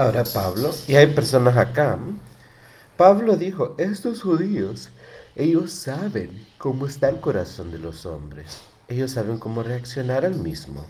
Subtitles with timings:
[0.00, 1.98] Ahora Pablo, y hay personas acá,
[2.96, 4.88] Pablo dijo, estos judíos,
[5.36, 10.86] ellos saben cómo está el corazón de los hombres, ellos saben cómo reaccionar al mismo.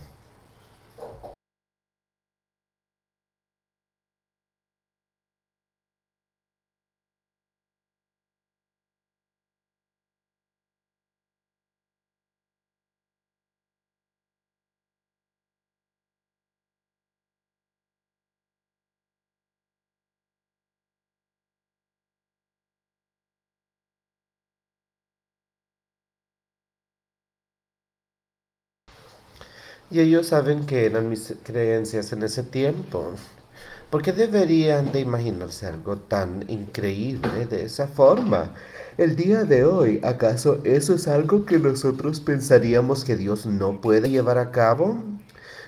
[29.91, 33.11] Y ellos saben que eran mis creencias en ese tiempo.
[33.89, 38.53] ¿Por qué deberían de imaginarse algo tan increíble de esa forma?
[38.97, 44.09] El día de hoy, ¿acaso eso es algo que nosotros pensaríamos que Dios no puede
[44.09, 45.03] llevar a cabo?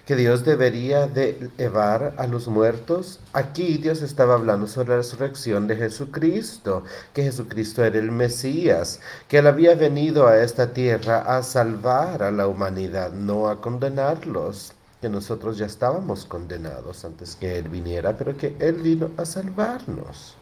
[0.05, 3.19] Que Dios debería de llevar a los muertos.
[3.31, 6.83] Aquí Dios estaba hablando sobre la resurrección de Jesucristo,
[7.13, 12.31] que Jesucristo era el Mesías, que Él había venido a esta tierra a salvar a
[12.31, 18.35] la humanidad, no a condenarlos, que nosotros ya estábamos condenados antes que Él viniera, pero
[18.35, 20.35] que Él vino a salvarnos.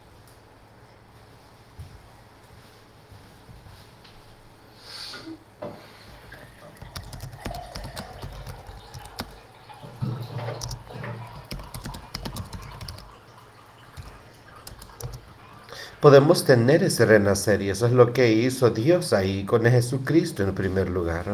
[16.02, 20.56] Podemos tener ese renacer y eso es lo que hizo Dios ahí con Jesucristo en
[20.56, 21.26] primer lugar.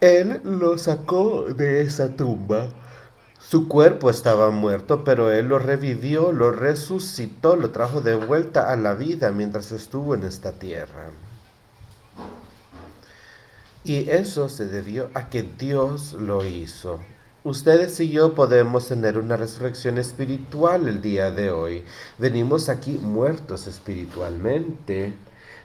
[0.00, 2.68] Él lo sacó de esa tumba.
[3.38, 8.76] Su cuerpo estaba muerto, pero Él lo revivió, lo resucitó, lo trajo de vuelta a
[8.76, 11.10] la vida mientras estuvo en esta tierra.
[13.84, 17.00] Y eso se debió a que Dios lo hizo.
[17.44, 21.84] Ustedes y yo podemos tener una resurrección espiritual el día de hoy.
[22.16, 25.12] Venimos aquí muertos espiritualmente,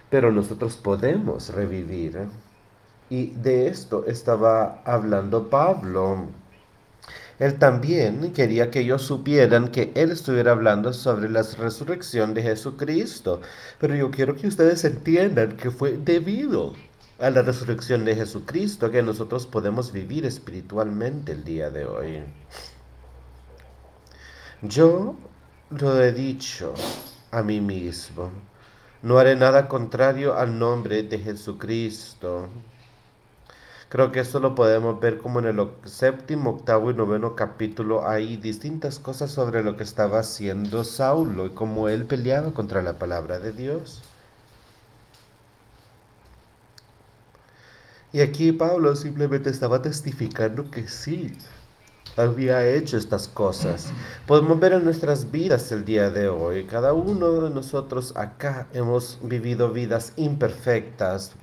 [0.10, 2.30] pero nosotros podemos revivir.
[3.12, 6.26] Y de esto estaba hablando Pablo.
[7.38, 13.42] Él también quería que ellos supieran que él estuviera hablando sobre la resurrección de Jesucristo.
[13.80, 16.74] Pero yo quiero que ustedes entiendan que fue debido
[17.20, 22.24] a la resurrección de Jesucristo que nosotros podemos vivir espiritualmente el día de hoy.
[24.62, 25.16] Yo
[25.72, 26.74] lo he dicho
[27.32, 28.32] a mí mismo,
[29.02, 32.50] no haré nada contrario al nombre de Jesucristo.
[33.90, 38.08] Creo que esto lo podemos ver como en el séptimo, octavo y noveno capítulo.
[38.08, 43.00] Hay distintas cosas sobre lo que estaba haciendo Saulo y cómo él peleaba contra la
[43.00, 44.04] palabra de Dios.
[48.18, 51.38] Y aquí Pablo simplemente estaba testificando que sí,
[52.16, 53.94] había hecho estas cosas.
[54.26, 56.66] Podemos ver en nuestras vidas el día de hoy.
[56.66, 61.34] Cada uno de nosotros acá hemos vivido vidas imperfectas.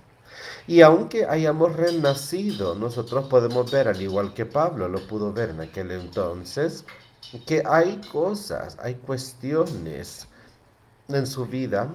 [0.66, 5.60] Y aunque hayamos renacido, nosotros podemos ver, al igual que Pablo lo pudo ver en
[5.60, 6.84] aquel entonces,
[7.46, 10.26] que hay cosas, hay cuestiones
[11.06, 11.88] en su vida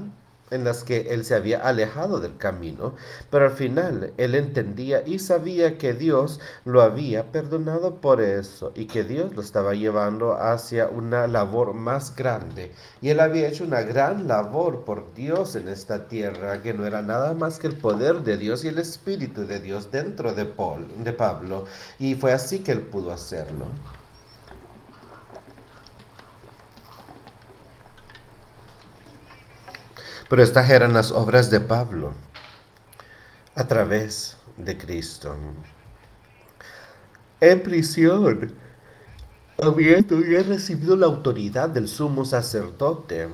[0.51, 2.95] en las que él se había alejado del camino,
[3.29, 8.85] pero al final él entendía y sabía que Dios lo había perdonado por eso y
[8.85, 12.71] que Dios lo estaba llevando hacia una labor más grande.
[13.01, 17.01] Y él había hecho una gran labor por Dios en esta tierra, que no era
[17.01, 20.87] nada más que el poder de Dios y el Espíritu de Dios dentro de, Paul,
[21.03, 21.65] de Pablo.
[21.97, 23.65] Y fue así que él pudo hacerlo.
[30.29, 32.13] Pero estas eran las obras de Pablo
[33.55, 35.35] a través de Cristo.
[37.41, 38.53] En prisión
[39.61, 39.97] había,
[40.43, 43.29] recibido la autoridad del sumo sacerdote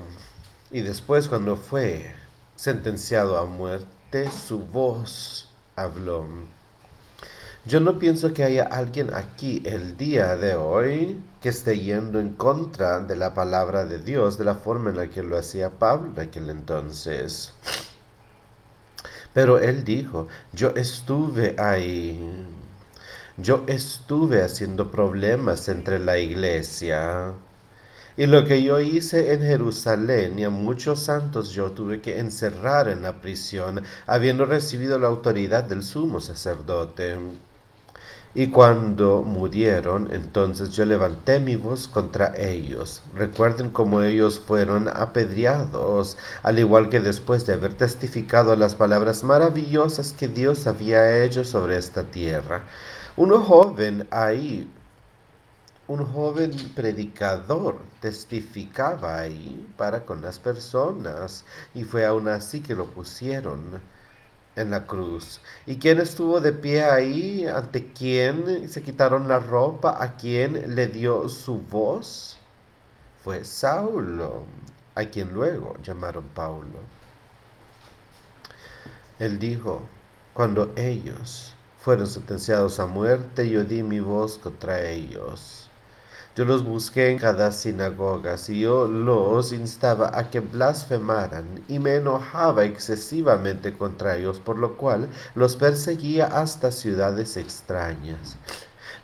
[0.71, 2.15] y después cuando fue
[2.55, 6.25] sentenciado a muerte, su voz habló.
[7.67, 12.33] Yo no pienso que haya alguien aquí el día de hoy que esté yendo en
[12.33, 16.13] contra de la palabra de Dios, de la forma en la que lo hacía Pablo
[16.21, 17.53] aquel entonces.
[19.33, 22.45] Pero él dijo, yo estuve ahí,
[23.37, 27.33] yo estuve haciendo problemas entre la iglesia.
[28.15, 32.89] Y lo que yo hice en Jerusalén y a muchos santos yo tuve que encerrar
[32.89, 37.17] en la prisión, habiendo recibido la autoridad del sumo sacerdote.
[38.35, 43.01] Y cuando murieron, entonces yo levanté mi voz contra ellos.
[43.13, 50.11] Recuerden cómo ellos fueron apedreados, al igual que después de haber testificado las palabras maravillosas
[50.11, 52.65] que Dios había hecho sobre esta tierra.
[53.15, 54.69] Uno joven ahí
[55.87, 62.87] un joven predicador testificaba ahí para con las personas y fue aún así que lo
[62.87, 63.79] pusieron
[64.55, 65.41] en la cruz.
[65.65, 67.45] ¿Y quién estuvo de pie ahí?
[67.45, 70.01] ¿Ante quién se quitaron la ropa?
[70.01, 72.37] ¿A quién le dio su voz?
[73.23, 74.45] Fue Saulo,
[74.95, 76.79] a quien luego llamaron Paulo.
[79.19, 79.81] Él dijo,
[80.33, 85.64] cuando ellos fueron sentenciados a muerte, yo di mi voz contra ellos.
[86.35, 91.95] Yo los busqué en cada sinagoga y yo los instaba a que blasfemaran y me
[91.95, 98.35] enojaba excesivamente contra ellos, por lo cual los perseguía hasta ciudades extrañas.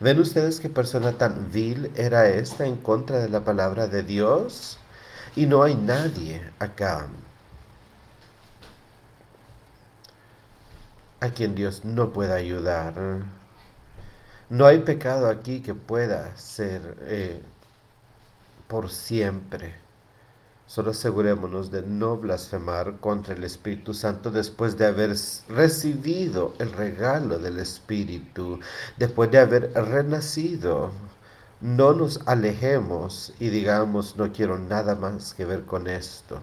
[0.02, 4.78] ¿Ven ustedes qué persona tan vil era esta en contra de la palabra de Dios?
[5.34, 7.08] Y no hay nadie acá
[11.22, 12.94] a quien Dios no pueda ayudar.
[14.52, 17.42] No hay pecado aquí que pueda ser eh,
[18.68, 19.76] por siempre.
[20.68, 25.16] Solo asegurémonos de no blasfemar contra el Espíritu Santo después de haber
[25.48, 28.60] recibido el regalo del Espíritu,
[28.98, 30.92] después de haber renacido.
[31.62, 36.42] No nos alejemos y digamos, no quiero nada más que ver con esto,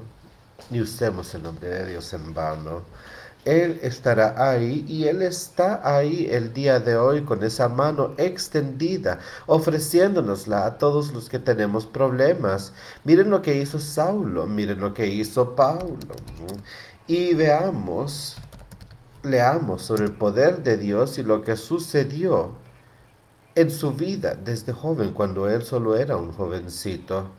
[0.71, 2.85] ni usemos el nombre de Dios en vano.
[3.45, 9.21] Él estará ahí y Él está ahí el día de hoy con esa mano extendida,
[9.47, 12.73] ofreciéndonosla a todos los que tenemos problemas.
[13.05, 15.97] Miren lo que hizo Saulo, miren lo que hizo Paulo.
[17.07, 18.37] Y veamos,
[19.23, 22.53] leamos sobre el poder de Dios y lo que sucedió
[23.55, 27.31] en su vida desde joven, cuando él solo era un jovencito.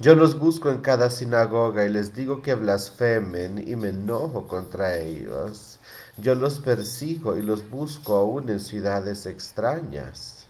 [0.00, 4.98] Yo los busco en cada sinagoga y les digo que blasfemen y me enojo contra
[4.98, 5.78] ellos.
[6.16, 10.46] Yo los persigo y los busco aún en ciudades extrañas.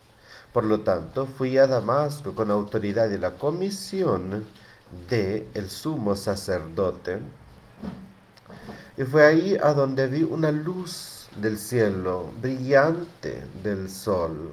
[0.54, 4.46] Por lo tanto, fui a Damasco con autoridad y la comisión
[5.10, 7.18] de el sumo sacerdote.
[8.96, 14.52] Y fue ahí a donde vi una luz del cielo, brillante del sol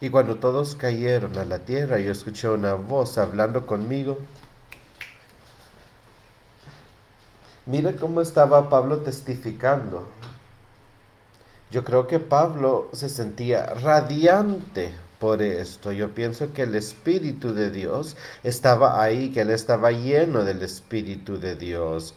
[0.00, 4.18] Y cuando todos cayeron a la tierra, yo escuché una voz hablando conmigo.
[7.66, 10.08] Mira cómo estaba Pablo testificando.
[11.70, 15.92] Yo creo que Pablo se sentía radiante por esto.
[15.92, 21.38] Yo pienso que el Espíritu de Dios estaba ahí, que él estaba lleno del Espíritu
[21.38, 22.14] de Dios.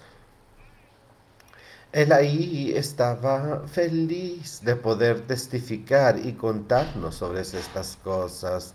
[1.93, 8.73] Él ahí estaba feliz de poder testificar y contarnos sobre estas cosas.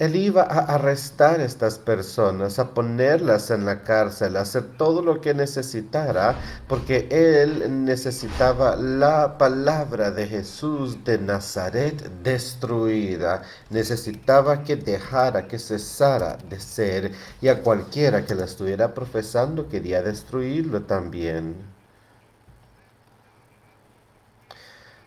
[0.00, 5.02] Él iba a arrestar a estas personas, a ponerlas en la cárcel, a hacer todo
[5.02, 13.42] lo que necesitara, porque él necesitaba la palabra de Jesús de Nazaret destruida.
[13.68, 20.02] Necesitaba que dejara, que cesara de ser, y a cualquiera que la estuviera profesando quería
[20.02, 21.56] destruirlo también.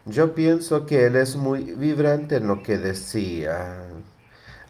[0.05, 3.87] Yo pienso que él es muy vibrante en lo que decía.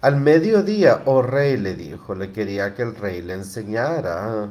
[0.03, 4.49] Al mediodía, oh rey, le dijo, le quería que el rey le enseñara.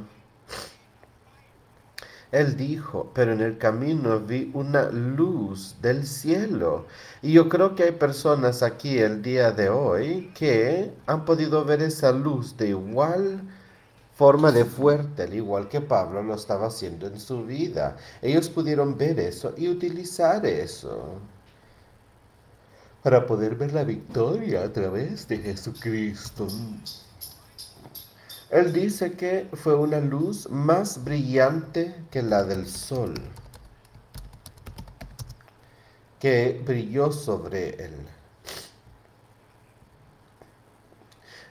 [2.31, 6.87] Él dijo, pero en el camino vi una luz del cielo.
[7.21, 11.83] Y yo creo que hay personas aquí el día de hoy que han podido ver
[11.83, 13.43] esa luz de igual
[14.15, 17.99] forma de fuerte, al igual que Pablo lo estaba haciendo en su vida.
[18.23, 21.21] Ellos pudieron ver eso y utilizar eso
[23.03, 26.47] para poder ver la victoria a través de Jesucristo.
[28.51, 33.15] Él dice que fue una luz más brillante que la del sol,
[36.21, 37.97] que brilló sobre él.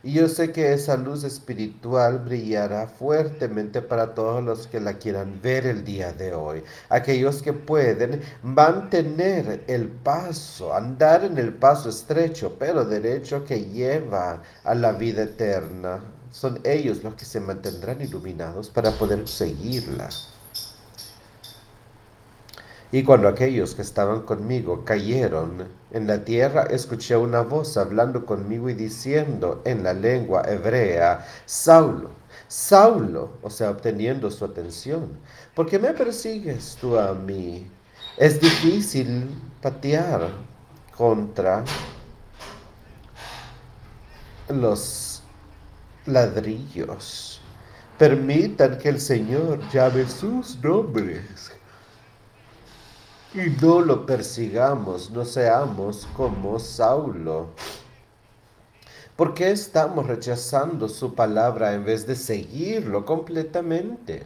[0.03, 5.39] Y yo sé que esa luz espiritual brillará fuertemente para todos los que la quieran
[5.41, 6.63] ver el día de hoy.
[6.89, 14.41] Aquellos que pueden mantener el paso, andar en el paso estrecho, pero derecho que lleva
[14.63, 16.03] a la vida eterna.
[16.31, 20.09] Son ellos los que se mantendrán iluminados para poder seguirla.
[22.91, 28.69] Y cuando aquellos que estaban conmigo cayeron en la tierra, escuché una voz hablando conmigo
[28.69, 32.11] y diciendo en la lengua hebrea, Saulo,
[32.49, 35.17] Saulo, o sea, obteniendo su atención,
[35.55, 37.65] ¿por qué me persigues tú a mí?
[38.17, 39.29] Es difícil
[39.61, 40.29] patear
[40.97, 41.63] contra
[44.49, 45.23] los
[46.05, 47.41] ladrillos
[48.01, 51.50] Permitan que el Señor llame sus nombres
[53.33, 57.49] y no lo persigamos, no seamos como Saulo.
[59.15, 64.25] ¿Por qué estamos rechazando su palabra en vez de seguirlo completamente?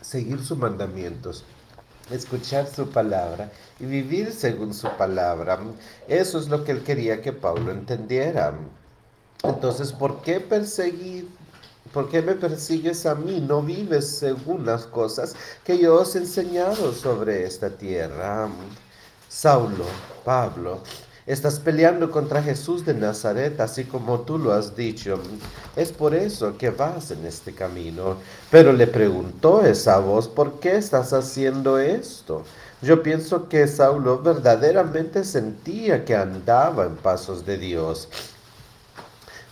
[0.00, 1.44] Seguir sus mandamientos,
[2.10, 5.58] escuchar su palabra y vivir según su palabra.
[6.06, 8.54] Eso es lo que él quería que Pablo entendiera.
[9.42, 11.28] Entonces, ¿por qué perseguir
[11.92, 13.44] ¿Por qué me persigues a mí?
[13.46, 18.48] No vives según las cosas que yo os he enseñado sobre esta tierra.
[19.28, 19.84] Saulo,
[20.24, 20.80] Pablo,
[21.26, 25.20] estás peleando contra Jesús de Nazaret, así como tú lo has dicho.
[25.76, 28.16] Es por eso que vas en este camino.
[28.50, 32.42] Pero le preguntó esa voz, ¿por qué estás haciendo esto?
[32.80, 38.08] Yo pienso que Saulo verdaderamente sentía que andaba en pasos de Dios,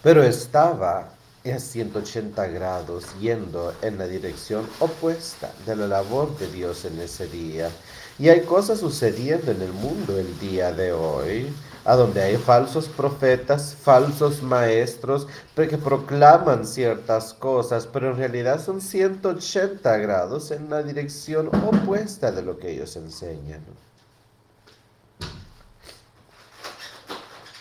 [0.02, 6.84] pero estaba a 180 grados yendo en la dirección opuesta de la labor de Dios
[6.84, 7.70] en ese día.
[8.18, 11.50] Y hay cosas sucediendo en el mundo el día de hoy,
[11.86, 18.82] a donde hay falsos profetas, falsos maestros que proclaman ciertas cosas, pero en realidad son
[18.82, 23.64] 180 grados en la dirección opuesta de lo que ellos enseñan.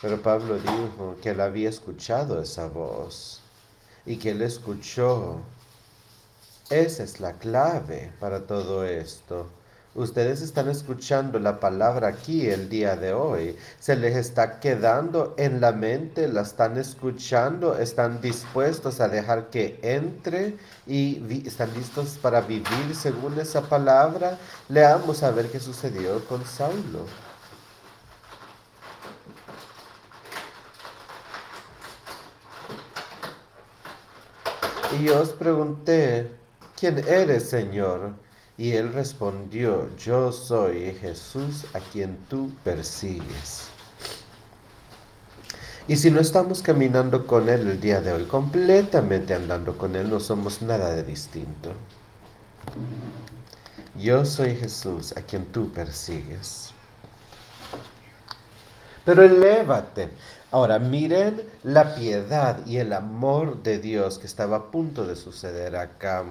[0.02, 3.39] Pero Pablo dijo que él había escuchado esa voz
[4.10, 5.38] y que Él escuchó.
[6.72, 9.48] Esa es la clave para todo esto.
[9.94, 13.56] Ustedes están escuchando la palabra aquí el día de hoy.
[13.80, 19.80] Se les está quedando en la mente, la están escuchando, están dispuestos a dejar que
[19.84, 24.40] entre y están listos para vivir según esa palabra.
[24.70, 27.29] Leamos a ver qué sucedió con Saulo.
[34.92, 36.32] Y yo os pregunté,
[36.80, 38.14] ¿quién eres, Señor?
[38.58, 43.70] Y él respondió, yo soy Jesús a quien tú persigues.
[45.88, 50.10] Y si no estamos caminando con Él el día de hoy, completamente andando con Él,
[50.10, 51.72] no somos nada de distinto.
[53.96, 56.72] Yo soy Jesús a quien tú persigues.
[59.04, 60.10] Pero elévate,
[60.52, 65.76] Ahora, miren la piedad y el amor de Dios que estaba a punto de suceder
[65.76, 66.26] acá.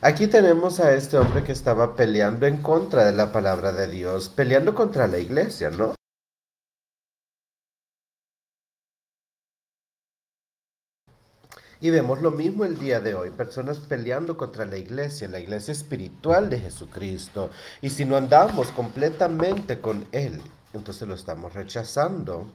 [0.00, 4.28] Aquí tenemos a este hombre que estaba peleando en contra de la palabra de Dios,
[4.28, 5.94] peleando contra la iglesia, ¿no?
[11.80, 15.70] Y vemos lo mismo el día de hoy, personas peleando contra la iglesia, la iglesia
[15.70, 17.50] espiritual de Jesucristo.
[17.80, 22.48] Y si no andamos completamente con Él, entonces lo estamos rechazando.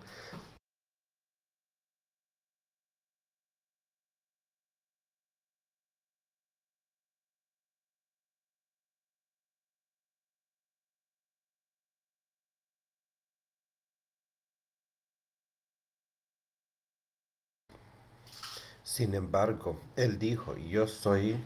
[18.93, 21.43] Sin embargo, él dijo, yo soy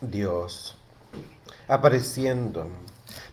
[0.00, 0.78] Dios,
[1.68, 2.68] apareciendo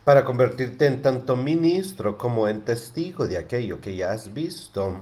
[0.04, 5.00] para convertirte en tanto ministro como en testigo de aquello que ya has visto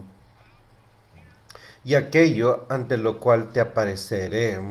[1.83, 4.61] y aquello ante lo cual te apareceré,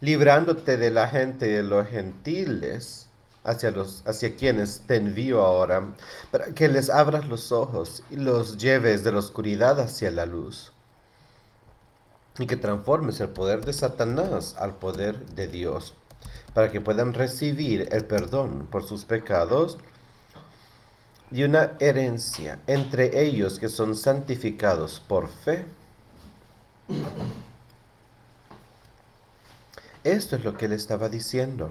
[0.00, 3.08] librándote de la gente de los gentiles
[3.44, 5.94] hacia, los, hacia quienes te envío ahora,
[6.32, 10.72] para que les abras los ojos y los lleves de la oscuridad hacia la luz
[12.38, 15.94] y que transformes el poder de Satanás al poder de Dios,
[16.54, 19.78] para que puedan recibir el perdón por sus pecados
[21.30, 25.64] y una herencia entre ellos que son santificados por fe.
[30.02, 31.70] Esto es lo que él estaba diciendo.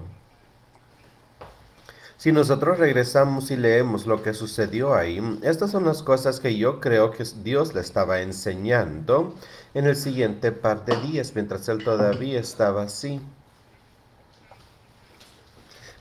[2.20, 6.78] Si nosotros regresamos y leemos lo que sucedió ahí, estas son las cosas que yo
[6.78, 9.34] creo que Dios le estaba enseñando
[9.72, 13.22] en el siguiente par de días, mientras él todavía estaba así.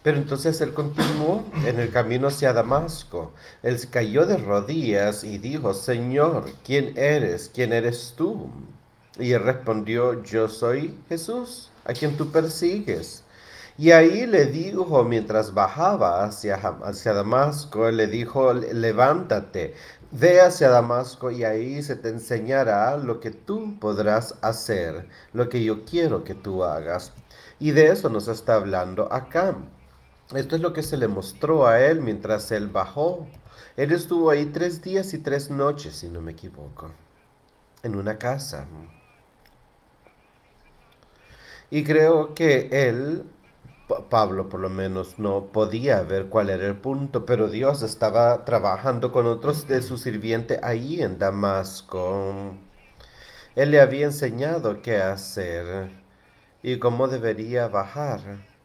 [0.03, 3.31] Pero entonces él continuó en el camino hacia Damasco.
[3.63, 7.49] Él cayó de rodillas y dijo, Señor, ¿quién eres?
[7.53, 8.49] ¿Quién eres tú?
[9.17, 13.23] Y él respondió, yo soy Jesús, a quien tú persigues.
[13.79, 19.73] Y ahí le dijo, mientras bajaba hacia, hacia Damasco, le dijo, levántate,
[20.11, 25.63] ve hacia Damasco y ahí se te enseñará lo que tú podrás hacer, lo que
[25.63, 27.13] yo quiero que tú hagas.
[27.57, 29.55] Y de eso nos está hablando acá.
[30.35, 33.27] Esto es lo que se le mostró a él mientras él bajó.
[33.77, 36.91] Él estuvo ahí tres días y tres noches, si no me equivoco.
[37.83, 38.67] en una casa.
[41.71, 43.23] Y creo que él,
[44.09, 49.11] Pablo por lo menos, no podía ver cuál era el punto, pero Dios estaba trabajando
[49.11, 52.53] con otros de su sirviente ahí en Damasco.
[53.55, 55.89] Él le había enseñado qué hacer
[56.61, 58.19] y cómo debería bajar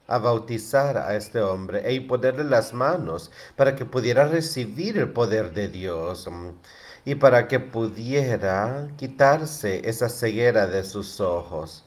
[0.06, 5.54] a bautizar a este hombre e ponerle las manos para que pudiera recibir el poder
[5.54, 6.28] de Dios
[7.06, 11.83] y para que pudiera quitarse esa ceguera de sus ojos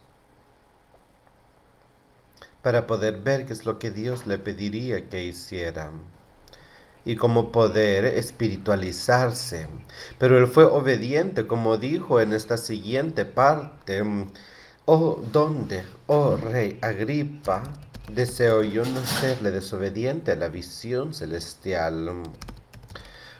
[2.67, 5.89] para poder ver qué es lo que Dios le pediría que hiciera
[7.05, 9.69] y como poder espiritualizarse.
[10.19, 14.03] Pero él fue obediente, como dijo en esta siguiente parte,
[14.83, 17.63] oh, ¿dónde, oh rey Agripa,
[18.11, 22.23] deseo yo no serle desobediente a la visión celestial?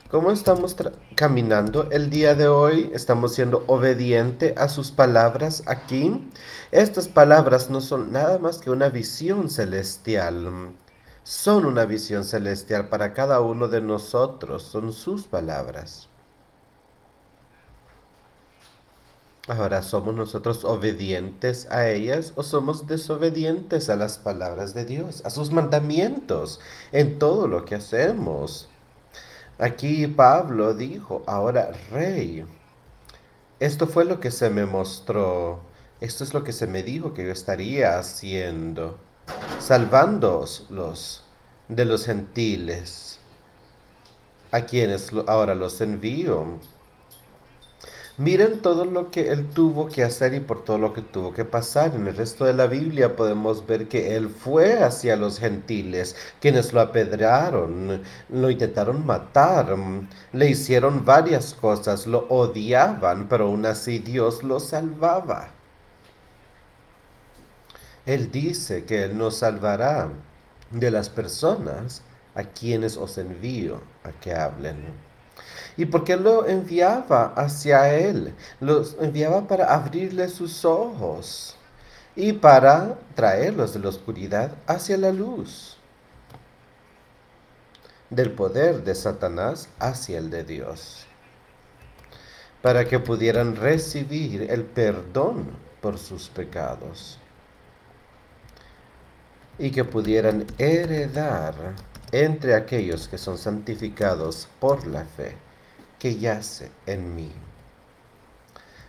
[0.10, 0.74] ¿Cómo estamos
[1.16, 2.90] caminando el día de hoy?
[2.94, 6.32] ¿Estamos siendo obediente a sus palabras aquí?
[6.72, 10.72] Estas palabras no son nada más que una visión celestial.
[11.24, 14.64] Son una visión celestial para cada uno de nosotros.
[14.64, 16.08] Son sus palabras.
[19.50, 25.30] Ahora, ¿somos nosotros obedientes a ellas o somos desobedientes a las palabras de Dios, a
[25.30, 26.62] sus mandamientos
[26.94, 28.70] en todo lo que hacemos?
[29.60, 32.46] Aquí Pablo dijo, ahora rey,
[33.60, 35.62] esto fue lo que se me mostró,
[36.00, 39.00] esto es lo que se me dijo que yo estaría haciendo,
[39.60, 41.24] salvándolos
[41.70, 43.20] de los gentiles,
[44.52, 46.60] a quienes ahora los envío.
[48.18, 51.46] Miren todo lo que él tuvo que hacer y por todo lo que tuvo que
[51.46, 51.94] pasar.
[51.94, 56.74] En el resto de la Biblia podemos ver que él fue hacia los gentiles, quienes
[56.74, 59.76] lo apedraron, lo intentaron matar,
[60.34, 65.52] le hicieron varias cosas, lo odiaban, pero aún así Dios lo salvaba.
[68.08, 70.10] Él dice que Él nos salvará
[70.72, 72.02] de las personas
[72.34, 75.07] a quienes os envío a que hablen.
[75.78, 78.34] ¿Y por qué lo enviaba hacia él?
[78.60, 81.56] Los enviaba para abrirle sus ojos
[82.16, 85.78] y para traerlos de la oscuridad hacia la luz.
[88.10, 91.06] Del poder de Satanás hacia el de Dios.
[92.64, 97.20] Para que pudieran recibir el perdón por sus pecados.
[99.60, 101.54] Y que pudieran heredar
[102.12, 105.36] entre aquellos que son santificados por la fe
[106.00, 107.32] que yace en mí.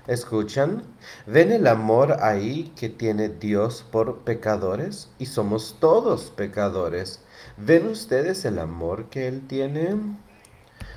[0.06, 0.84] ¿Escuchan?
[1.26, 5.10] ¿Ven el amor ahí que tiene Dios por pecadores?
[5.18, 7.20] Y somos todos pecadores.
[7.58, 9.96] ¿Ven ustedes el amor que Él tiene?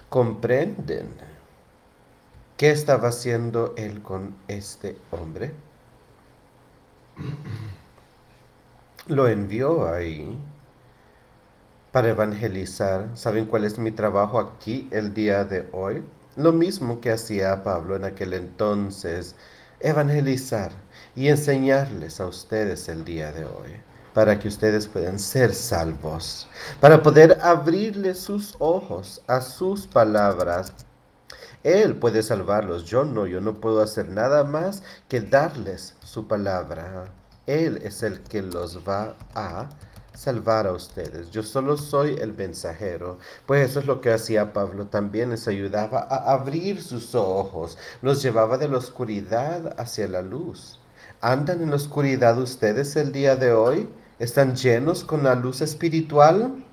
[0.07, 1.09] ¿Comprenden?
[2.55, 5.51] ¿Qué estaba haciendo Él con este hombre?
[9.07, 10.37] Lo envió ahí
[11.91, 13.09] para evangelizar.
[13.15, 16.03] ¿Saben cuál es mi trabajo aquí el día de hoy?
[16.35, 19.35] Lo mismo que hacía Pablo en aquel entonces,
[19.79, 20.71] evangelizar
[21.15, 23.81] y enseñarles a ustedes el día de hoy
[24.13, 26.47] para que ustedes puedan ser salvos,
[26.79, 30.73] para poder abrirles sus ojos a sus palabras.
[31.63, 37.05] Él puede salvarlos, yo no, yo no puedo hacer nada más que darles su palabra.
[37.45, 39.69] Él es el que los va a
[40.13, 41.31] salvar a ustedes.
[41.31, 43.17] Yo solo soy el mensajero.
[43.45, 48.21] Pues eso es lo que hacía Pablo también, les ayudaba a abrir sus ojos, los
[48.21, 50.79] llevaba de la oscuridad hacia la luz.
[51.21, 53.89] ¿Andan en la oscuridad ustedes el día de hoy?
[54.19, 56.63] ¿Están llenos con la luz espiritual?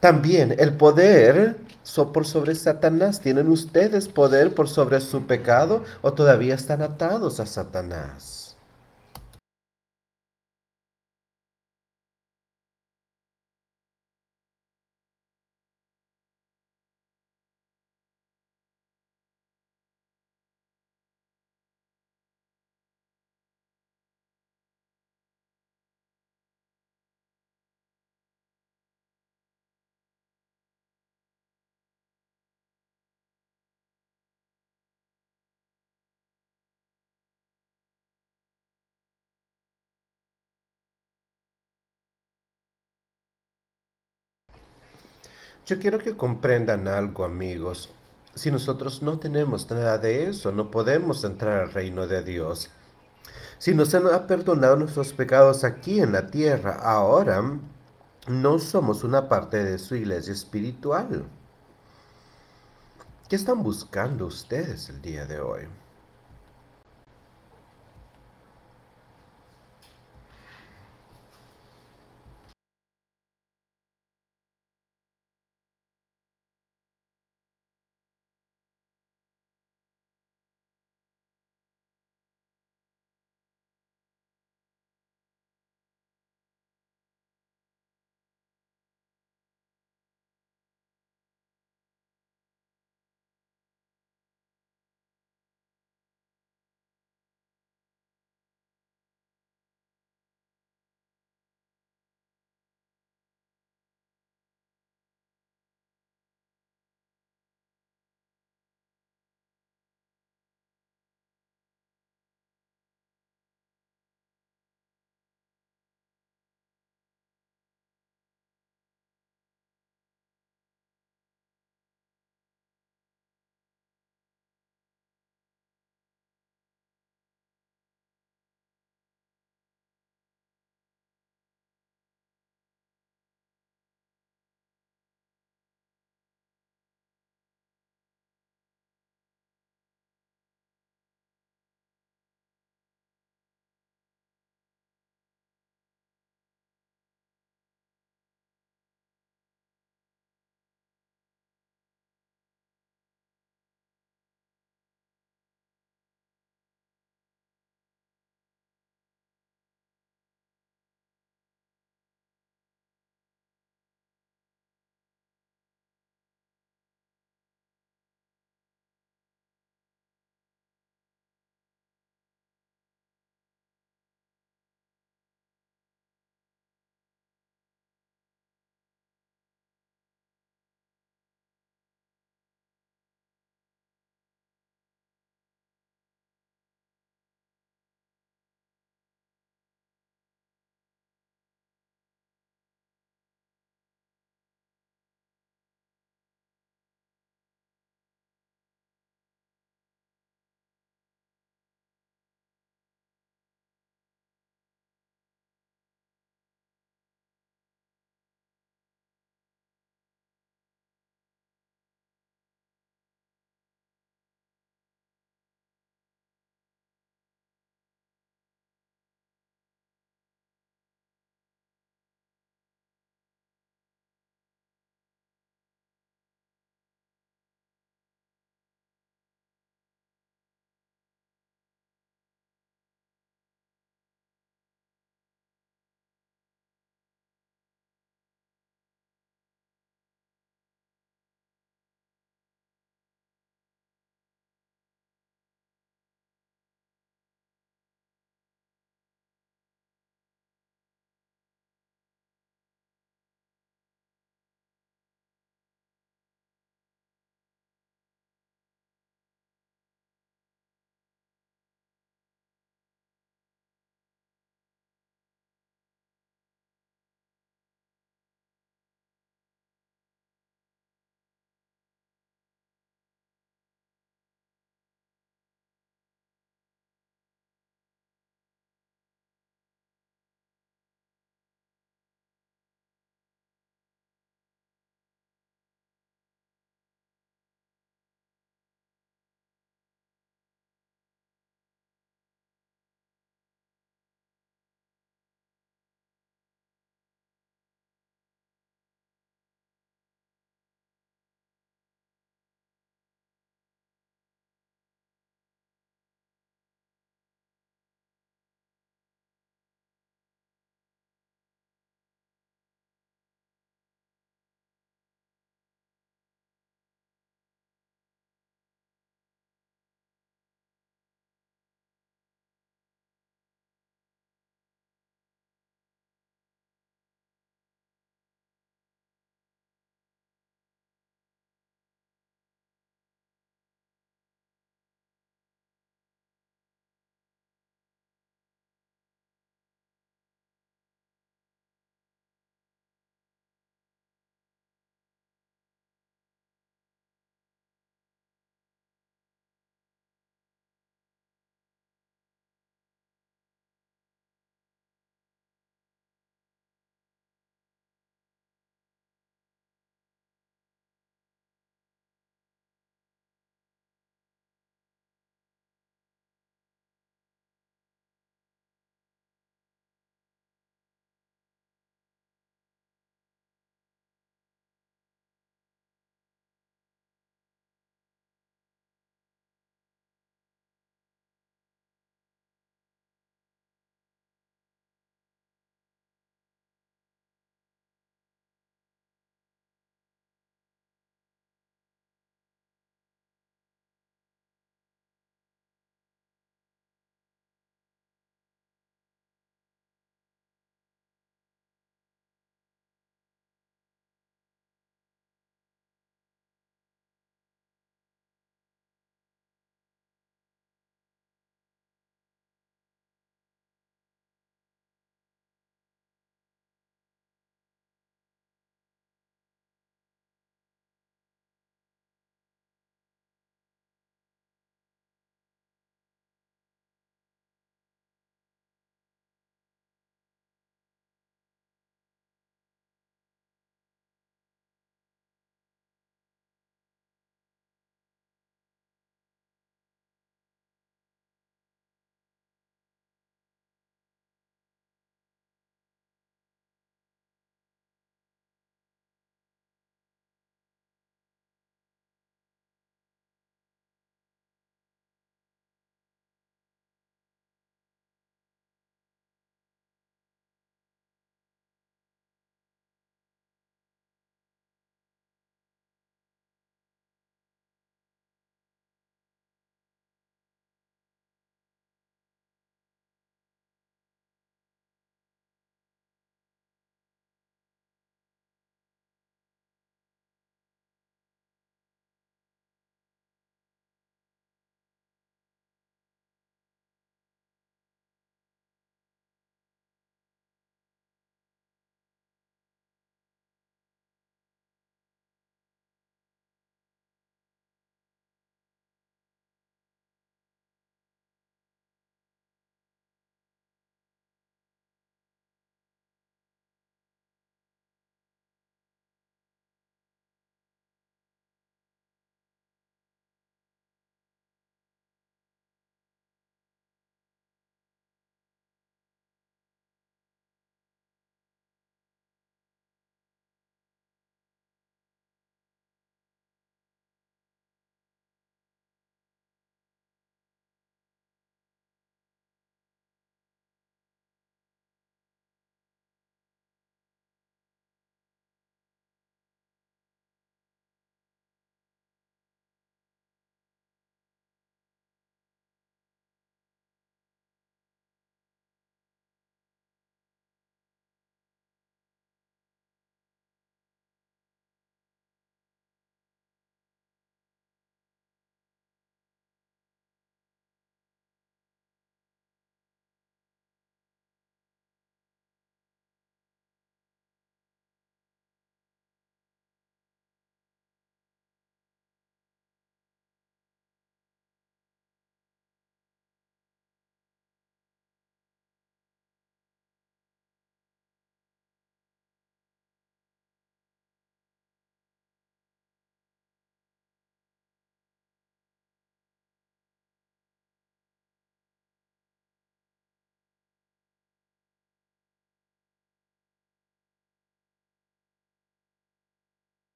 [0.00, 1.56] También el poder
[2.12, 3.20] por sobre Satanás.
[3.20, 8.39] ¿Tienen ustedes poder por sobre su pecado o todavía están atados a Satanás?
[45.70, 47.90] Yo quiero que comprendan algo, amigos.
[48.34, 52.70] Si nosotros no tenemos nada de eso, no podemos entrar al reino de Dios.
[53.58, 57.56] Si nos han perdonado nuestros pecados aquí en la tierra, ahora
[58.26, 61.24] no somos una parte de su iglesia espiritual.
[63.28, 65.68] ¿Qué están buscando ustedes el día de hoy?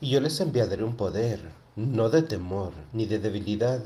[0.00, 1.40] Y yo les enviaré un poder,
[1.74, 3.82] no de temor ni de debilidad,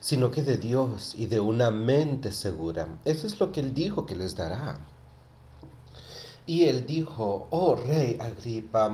[0.00, 2.88] sino que de Dios y de una mente segura.
[3.04, 4.78] Eso es lo que Él dijo que les dará.
[6.46, 8.90] Y él dijo, oh rey Agripa,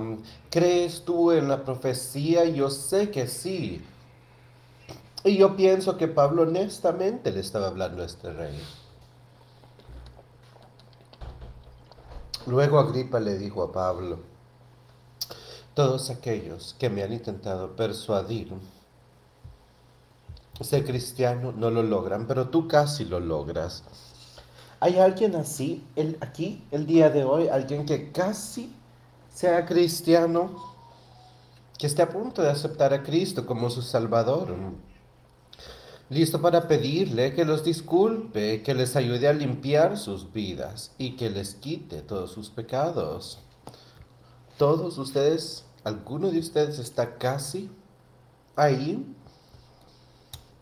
[0.50, 2.44] ¿crees tú en la profecía?
[2.44, 3.82] Yo sé que sí.
[5.24, 8.60] Y yo pienso que Pablo honestamente le estaba hablando a este rey.
[12.46, 14.18] Luego Agripa le dijo a Pablo,
[15.76, 18.50] todos aquellos que me han intentado persuadir
[20.62, 23.84] ser cristiano no lo logran, pero tú casi lo logras.
[24.80, 27.48] ¿Hay alguien así el, aquí el día de hoy?
[27.48, 28.72] ¿Alguien que casi
[29.34, 30.74] sea cristiano?
[31.78, 34.56] Que esté a punto de aceptar a Cristo como su Salvador
[36.08, 41.30] listo para pedirle que los disculpe, que les ayude a limpiar sus vidas y que
[41.30, 43.40] les quite todos sus pecados.
[44.58, 47.70] Todos ustedes, alguno de ustedes está casi
[48.54, 49.06] ahí.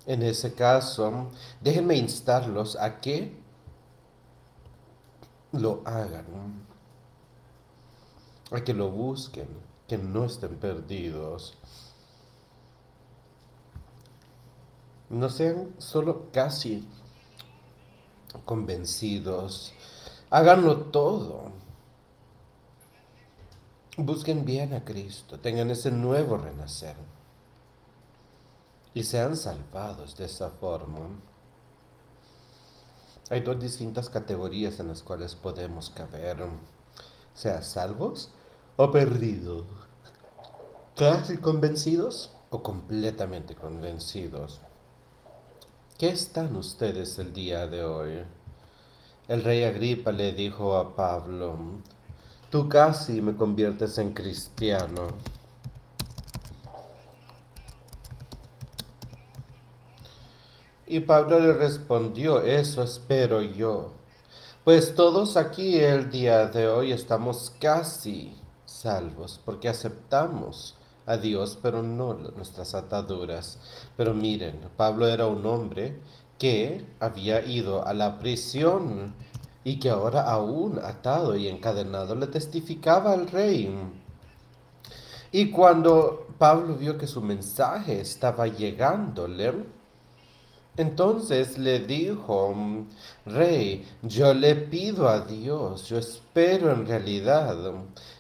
[0.07, 1.30] En ese caso,
[1.61, 3.36] déjenme instarlos a que
[5.53, 6.26] lo hagan,
[8.51, 9.49] a que lo busquen,
[9.88, 11.57] que no estén perdidos.
[15.14, 16.86] no sean solo casi
[18.45, 19.72] convencidos,
[20.30, 21.53] háganlo todo.
[23.97, 26.97] Busquen bien a Cristo, tengan ese nuevo renacer
[28.92, 31.11] y sean salvados de esa forma.
[33.30, 36.38] Hay dos distintas categorías en las cuales podemos caber,
[37.34, 38.32] sea salvos
[38.76, 39.62] o perdidos,
[40.97, 44.61] casi convencidos o completamente convencidos.
[45.99, 48.24] ¿Qué están ustedes el día de hoy?
[49.28, 51.57] El rey Agripa le dijo a Pablo,
[52.55, 55.09] tú casi me conviertes en cristiano.
[60.86, 63.94] Y Pablo le respondió, eso espero yo.
[64.62, 68.36] Pues todos aquí el día de hoy estamos casi
[68.66, 70.76] salvos porque aceptamos
[71.07, 73.59] a Dios, pero no nuestras ataduras.
[73.96, 75.98] Pero miren, Pablo era un hombre
[76.38, 79.12] que había ido a la prisión
[79.64, 83.74] y que ahora aún atado y encadenado le testificaba al rey.
[85.32, 89.52] Y cuando Pablo vio que su mensaje estaba llegándole,
[90.76, 92.54] entonces le dijo,
[93.26, 97.56] Rey, yo le pido a Dios, yo espero en realidad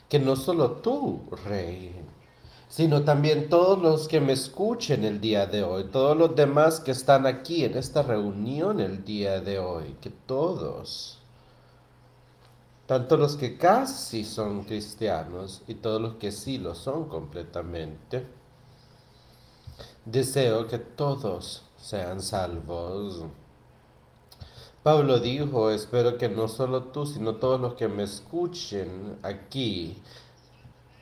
[0.08, 1.94] que no solo tú, Rey,
[2.68, 6.92] sino también todos los que me escuchen el día de hoy, todos los demás que
[6.92, 11.23] están aquí en esta reunión el día de hoy, que todos,
[12.86, 18.26] tanto los que casi son cristianos y todos los que sí lo son completamente,
[20.04, 23.24] deseo que todos sean salvos.
[24.82, 29.96] Pablo dijo, espero que no solo tú, sino todos los que me escuchen aquí,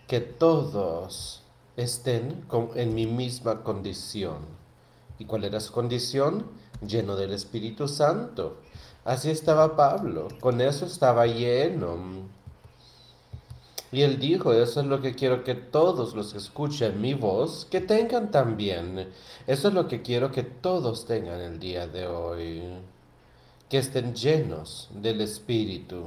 [0.07, 1.43] que todos
[1.76, 4.39] estén en mi misma condición.
[5.18, 6.47] ¿Y cuál era su condición?
[6.87, 8.59] Lleno del Espíritu Santo.
[9.05, 11.96] Así estaba Pablo, con eso estaba lleno.
[13.90, 17.66] Y él dijo, eso es lo que quiero que todos los que escuchen mi voz,
[17.70, 19.09] que tengan también.
[19.46, 22.62] Eso es lo que quiero que todos tengan el día de hoy.
[23.68, 26.05] Que estén llenos del Espíritu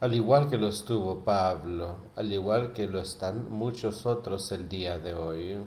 [0.00, 4.98] al igual que lo estuvo Pablo, al igual que lo están muchos otros el día
[4.98, 5.58] de hoy.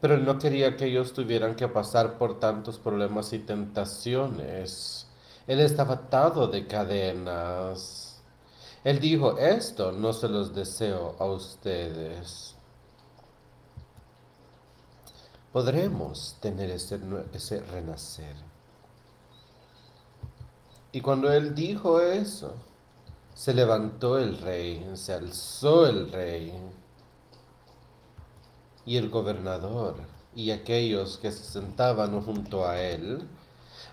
[0.00, 5.06] Pero él no quería que ellos tuvieran que pasar por tantos problemas y tentaciones.
[5.46, 8.20] Él estaba atado de cadenas.
[8.84, 12.54] Él dijo, esto no se los deseo a ustedes.
[15.52, 17.00] Podremos tener ese,
[17.32, 18.36] ese renacer.
[20.92, 22.54] Y cuando él dijo eso,
[23.34, 26.52] se levantó el rey, se alzó el rey
[28.86, 29.96] y el gobernador
[30.34, 33.26] y aquellos que se sentaban junto a él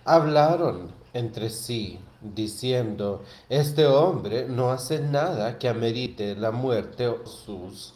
[0.06, 7.94] hablaron entre sí, diciendo, este hombre no hace nada que amerite la muerte o sus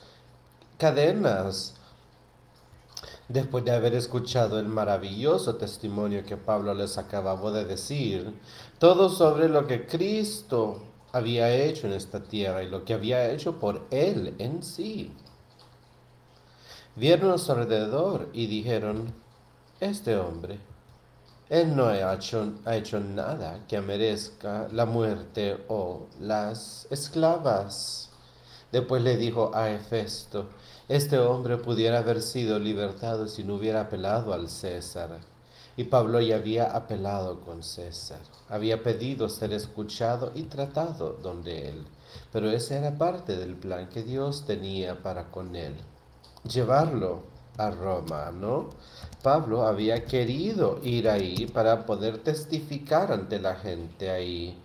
[0.78, 1.74] cadenas.
[3.28, 8.34] Después de haber escuchado el maravilloso testimonio que Pablo les acababa de decir,
[8.80, 13.60] todo sobre lo que Cristo había hecho en esta tierra y lo que había hecho
[13.60, 15.12] por Él en sí.
[16.98, 19.14] Vieron a su alrededor y dijeron,
[19.80, 20.58] este hombre,
[21.48, 28.10] Él no ha hecho, ha hecho nada que merezca la muerte o las esclavas.
[28.72, 30.48] Después le dijo a Hefesto,
[30.90, 35.20] este hombre pudiera haber sido libertado si no hubiera apelado al César.
[35.76, 41.86] Y Pablo ya había apelado con César, había pedido ser escuchado y tratado donde él.
[42.34, 45.76] Pero esa era parte del plan que Dios tenía para con él.
[46.48, 47.24] Llevarlo
[47.58, 48.70] a Roma, ¿no?
[49.24, 54.58] Pablo había querido ir ahí para poder testificar ante la gente ahí.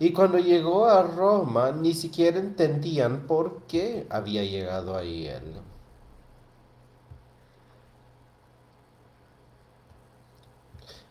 [0.00, 5.60] Y cuando llegó a Roma, ni siquiera entendían por qué había llegado ahí él.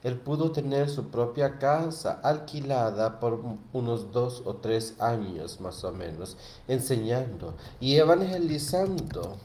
[0.04, 3.44] Él pudo tener su propia casa alquilada por
[3.74, 6.38] unos dos o tres años más o menos,
[6.68, 9.38] enseñando y evangelizando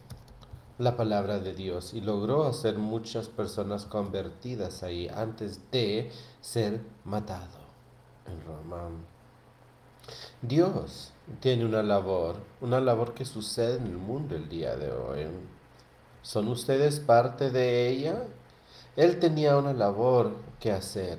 [0.78, 6.10] la palabra de Dios y logró hacer muchas personas convertidas ahí antes de
[6.40, 7.58] ser matado
[8.26, 8.90] en Roma.
[10.40, 15.26] Dios tiene una labor, una labor que sucede en el mundo el día de hoy.
[16.22, 18.24] ¿Son ustedes parte de ella?
[18.96, 21.18] Él tenía una labor que hacer.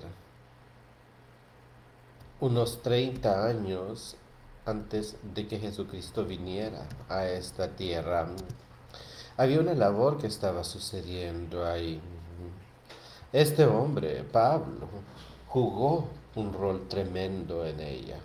[2.39, 4.18] Unos 30 años
[4.66, 8.28] antes de que Jesucristo viniera a esta tierra.
[9.36, 12.00] Había una labor que estaba sucediendo ahí.
[13.32, 14.88] Este hombre, Pablo,
[15.48, 18.18] jugó un rol tremendo en ella,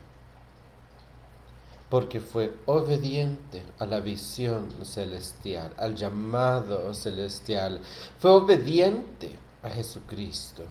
[1.89, 7.81] porque fue obediente a la visión celestial, al llamado celestial,
[8.19, 10.65] fue obediente a Jesucristo.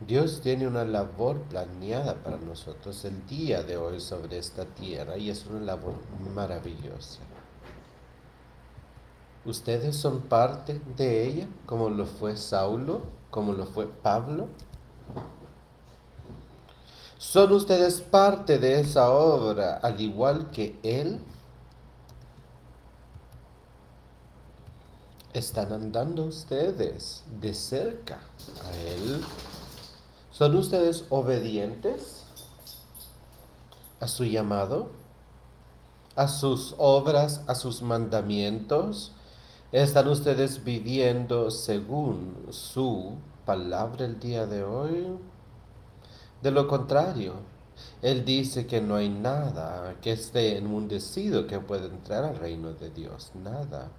[0.00, 5.28] Dios tiene una labor planeada para nosotros el día de hoy sobre esta tierra y
[5.28, 5.94] es una labor
[6.34, 7.20] maravillosa.
[9.46, 14.48] Ustedes son parte de ella, como lo fue Saulo, como lo fue Pablo.
[17.16, 21.20] ¿Son ustedes parte de esa obra al igual que Él?
[25.32, 28.18] ¿Están andando ustedes de cerca
[28.64, 29.24] a Él?
[30.32, 32.24] ¿Son ustedes obedientes
[34.00, 34.90] a su llamado?
[36.16, 39.12] ¿A sus obras, a sus mandamientos?
[39.76, 43.12] ¿Están ustedes viviendo según su
[43.44, 45.18] palabra el día de hoy?
[46.40, 47.34] De lo contrario,
[48.00, 52.88] Él dice que no hay nada que esté enmundecido que pueda entrar al reino de
[52.88, 53.90] Dios, nada.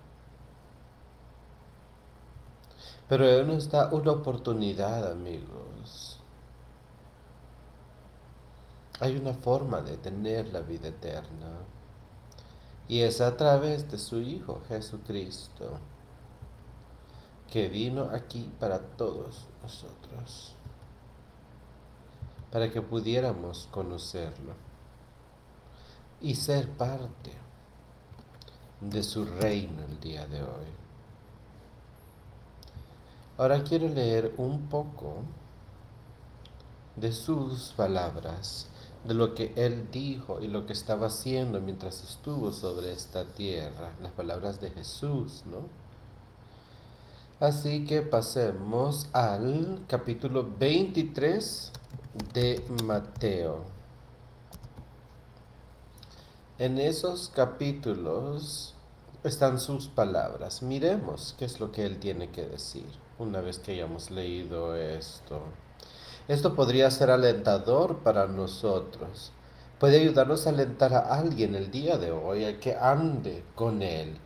[3.07, 6.19] Pero Él nos da una oportunidad, amigos.
[8.99, 11.76] Hay una forma de tener la vida eterna.
[12.87, 15.79] Y es a través de su Hijo Jesucristo
[17.51, 20.53] que vino aquí para todos nosotros,
[22.51, 24.53] para que pudiéramos conocerlo
[26.21, 27.31] y ser parte
[28.81, 30.67] de su reino el día de hoy.
[33.37, 35.23] Ahora quiero leer un poco
[36.95, 38.67] de sus palabras
[39.07, 43.93] de lo que él dijo y lo que estaba haciendo mientras estuvo sobre esta tierra,
[44.01, 45.69] las palabras de Jesús, ¿no?
[47.39, 51.71] Así que pasemos al capítulo 23
[52.33, 53.63] de Mateo.
[56.57, 58.73] En esos capítulos
[59.23, 60.63] están sus palabras.
[60.63, 62.87] Miremos qué es lo que él tiene que decir
[63.19, 65.41] una vez que hayamos leído esto.
[66.27, 69.31] Esto podría ser alentador para nosotros.
[69.79, 74.17] Puede ayudarnos a alentar a alguien el día de hoy a que ande con Él.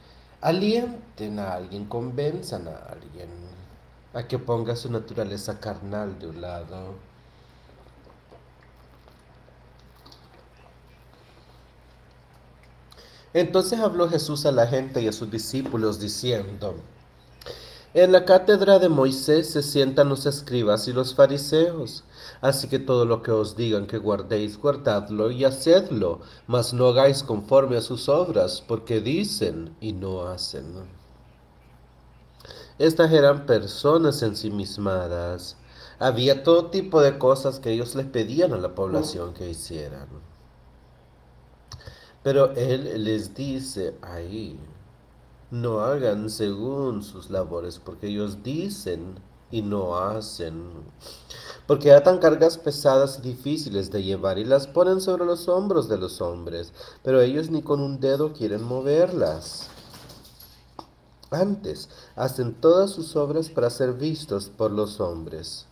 [0.42, 3.30] Alienten a alguien, convenzan a alguien
[4.14, 6.96] a que ponga su naturaleza carnal de un lado.
[13.34, 16.76] Entonces habló Jesús a la gente y a sus discípulos diciendo,
[17.94, 22.04] en la cátedra de Moisés se sientan los escribas y los fariseos.
[22.40, 27.22] Así que todo lo que os digan que guardéis, guardadlo y hacedlo, mas no hagáis
[27.24, 30.74] conforme a sus obras, porque dicen y no hacen.
[32.80, 35.58] Estas eran personas ensimismadas.
[36.00, 40.08] Había todo tipo de cosas que ellos les pedían a la población que hicieran.
[42.24, 44.60] Pero Él les dice ahí,
[45.52, 49.20] no hagan según sus labores, porque ellos dicen
[49.52, 50.64] y no hacen.
[51.68, 55.98] Porque atan cargas pesadas y difíciles de llevar y las ponen sobre los hombros de
[55.98, 56.74] los hombres,
[57.04, 59.70] pero ellos ni con un dedo quieren moverlas.
[61.30, 65.68] Antes, hacen todas sus obras para ser vistos por los hombres.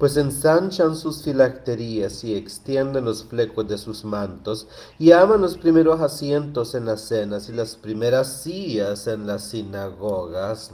[0.00, 4.66] Pues ensanchan sus filacterías y extienden los flecos de sus mantos,
[4.98, 10.72] y aman los primeros asientos en las cenas y las primeras sillas en las sinagogas,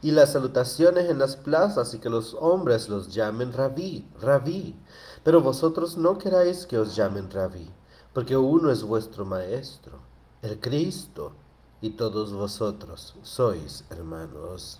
[0.00, 4.76] y las salutaciones en las plazas, y que los hombres los llamen rabí, rabí.
[5.24, 7.68] Pero vosotros no queráis que os llamen rabí,
[8.14, 9.98] porque uno es vuestro maestro,
[10.42, 11.32] el Cristo,
[11.80, 14.79] y todos vosotros sois hermanos.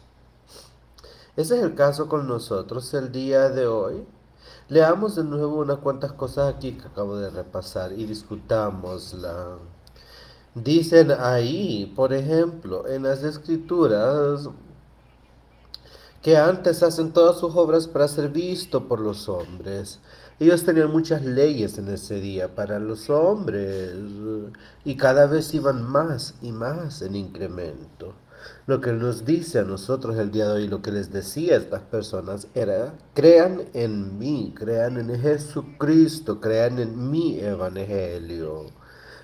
[1.40, 4.04] Ese es el caso con nosotros el día de hoy.
[4.68, 9.56] Leamos de nuevo unas cuantas cosas aquí que acabo de repasar y discutámosla.
[10.54, 14.50] Dicen ahí, por ejemplo, en las escrituras,
[16.20, 19.98] que antes hacen todas sus obras para ser visto por los hombres.
[20.38, 23.94] Ellos tenían muchas leyes en ese día para los hombres
[24.84, 28.12] y cada vez iban más y más en incremento.
[28.66, 31.58] Lo que nos dice a nosotros el día de hoy, lo que les decía a
[31.58, 38.66] estas personas era, crean en mí, crean en Jesucristo, crean en mi evangelio.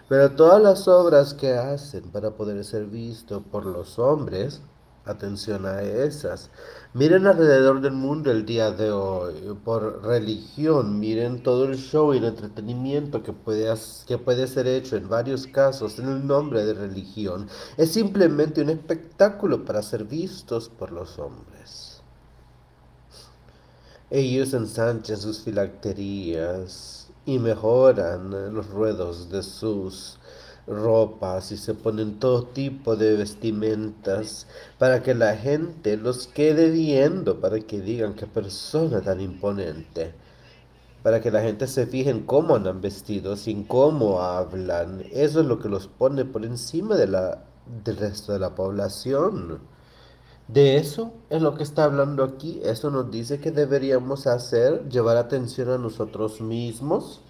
[0.08, 4.62] Pero todas las obras que hacen para poder ser visto por los hombres,
[5.04, 6.50] atención a esas.
[6.96, 12.16] Miren alrededor del mundo el día de hoy, por religión, miren todo el show y
[12.16, 13.70] el entretenimiento que puede,
[14.06, 17.48] que puede ser hecho en varios casos en el nombre de religión.
[17.76, 22.00] Es simplemente un espectáculo para ser vistos por los hombres.
[24.08, 30.18] Ellos ensanchan sus filacterías y mejoran los ruedos de sus
[30.66, 34.46] ropas y se ponen todo tipo de vestimentas
[34.78, 40.14] para que la gente los quede viendo, para que digan qué persona tan imponente,
[41.02, 45.04] para que la gente se fije en cómo andan vestidos y en cómo hablan.
[45.12, 47.44] Eso es lo que los pone por encima de la,
[47.84, 49.60] del resto de la población.
[50.48, 52.60] De eso es lo que está hablando aquí.
[52.64, 57.22] Eso nos dice que deberíamos hacer, llevar atención a nosotros mismos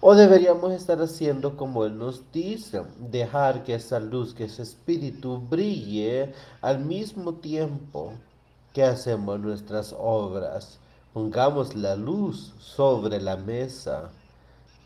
[0.00, 5.40] ¿O deberíamos estar haciendo como Él nos dice, dejar que esa luz, que ese espíritu
[5.40, 8.12] brille al mismo tiempo
[8.72, 10.78] que hacemos nuestras obras?
[11.12, 14.12] Pongamos la luz sobre la mesa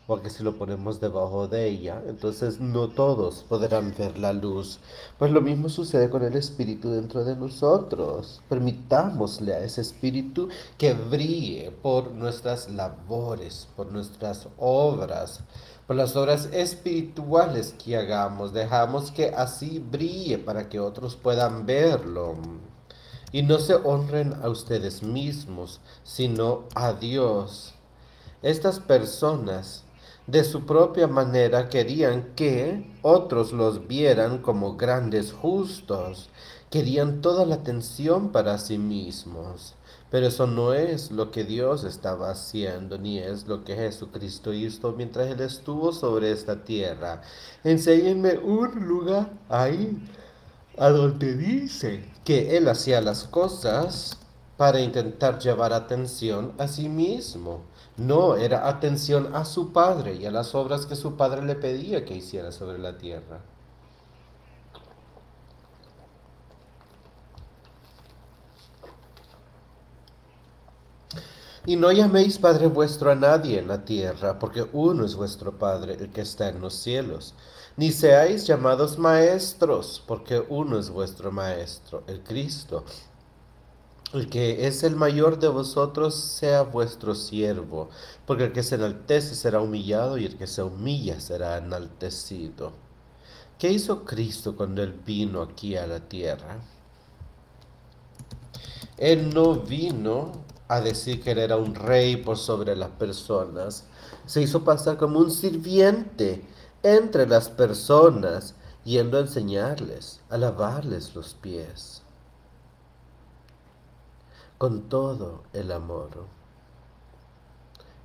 [0.05, 4.79] porque si lo ponemos debajo de ella, entonces no todos podrán ver la luz.
[5.17, 8.41] Pues lo mismo sucede con el Espíritu dentro de nosotros.
[8.49, 15.39] Permitámosle a ese Espíritu que brille por nuestras labores, por nuestras obras,
[15.87, 18.51] por las obras espirituales que hagamos.
[18.51, 22.35] Dejamos que así brille para que otros puedan verlo.
[23.31, 27.73] Y no se honren a ustedes mismos, sino a Dios.
[28.43, 29.85] Estas personas
[30.27, 36.29] de su propia manera querían que otros los vieran como grandes justos,
[36.69, 39.75] querían toda la atención para sí mismos.
[40.09, 44.91] Pero eso no es lo que Dios estaba haciendo, ni es lo que Jesucristo hizo
[44.91, 47.21] mientras Él estuvo sobre esta tierra.
[47.63, 49.97] Enséñenme un lugar ahí,
[50.77, 54.17] a donde dice que Él hacía las cosas
[54.55, 57.61] para intentar llevar atención a sí mismo.
[57.97, 62.05] No, era atención a su padre y a las obras que su padre le pedía
[62.05, 63.41] que hiciera sobre la tierra.
[71.65, 75.93] Y no llaméis Padre vuestro a nadie en la tierra, porque uno es vuestro Padre,
[75.93, 77.35] el que está en los cielos.
[77.77, 82.83] Ni seáis llamados maestros, porque uno es vuestro Maestro, el Cristo.
[84.13, 87.89] El que es el mayor de vosotros sea vuestro siervo,
[88.27, 92.73] porque el que se enaltece será humillado y el que se humilla será enaltecido.
[93.57, 96.59] ¿Qué hizo Cristo cuando Él vino aquí a la tierra?
[98.97, 103.85] Él no vino a decir que Él era un rey por sobre las personas.
[104.27, 106.45] Se hizo pasar como un sirviente
[106.83, 108.53] entre las personas,
[108.85, 112.02] yendo a enseñarles, a lavarles los pies
[114.63, 116.09] con todo el amor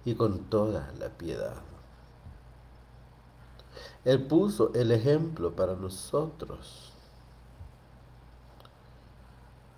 [0.04, 1.54] y con toda la piedad.
[4.04, 6.92] Él puso el ejemplo para nosotros.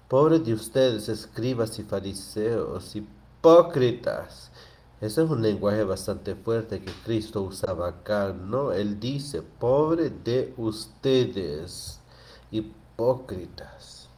[0.08, 4.50] Pobres de ustedes, escribas y fariseos, hipócritas.
[5.02, 8.72] Ese es un lenguaje bastante fuerte que Cristo usaba acá, ¿no?
[8.72, 12.00] Él dice, pobre de ustedes,
[12.50, 14.09] hipócritas.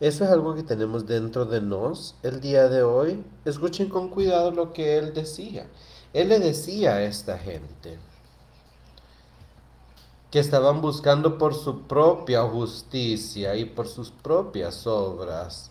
[0.00, 3.22] Eso es algo que tenemos dentro de nos el día de hoy.
[3.44, 5.66] Escuchen con cuidado lo que él decía.
[6.14, 7.98] Él le decía a esta gente
[10.30, 15.70] que estaban buscando por su propia justicia y por sus propias obras.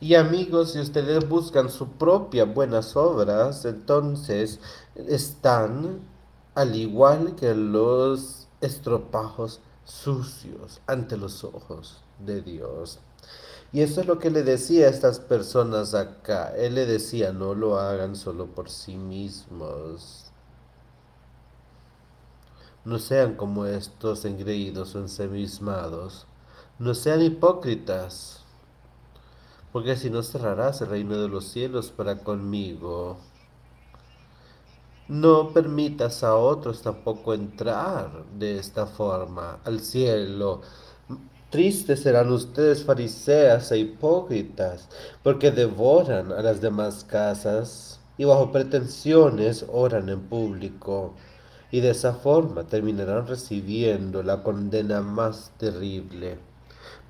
[0.00, 4.58] Y amigos, si ustedes buscan sus propias buenas obras, entonces
[4.94, 6.00] están
[6.54, 13.00] al igual que los estropajos sucios ante los ojos de Dios.
[13.72, 16.54] Y eso es lo que le decía a estas personas acá.
[16.56, 20.30] Él le decía, no lo hagan solo por sí mismos.
[22.84, 26.26] No sean como estos engreídos o ensemismados.
[26.78, 28.44] No sean hipócritas.
[29.72, 33.18] Porque si no cerrarás el reino de los cielos para conmigo.
[35.08, 40.62] No permitas a otros tampoco entrar de esta forma al cielo.
[41.56, 44.90] Tristes serán ustedes, fariseas e hipócritas,
[45.22, 51.14] porque devoran a las demás casas y bajo pretensiones oran en público,
[51.70, 56.36] y de esa forma terminarán recibiendo la condena más terrible.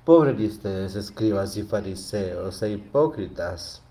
[0.05, 3.81] Pobres de ustedes, escribas y fariseos e hipócritas,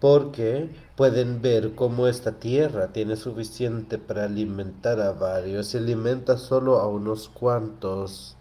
[0.00, 6.78] porque pueden ver cómo esta tierra tiene suficiente para alimentar a varios y alimenta solo
[6.78, 8.37] a unos cuantos.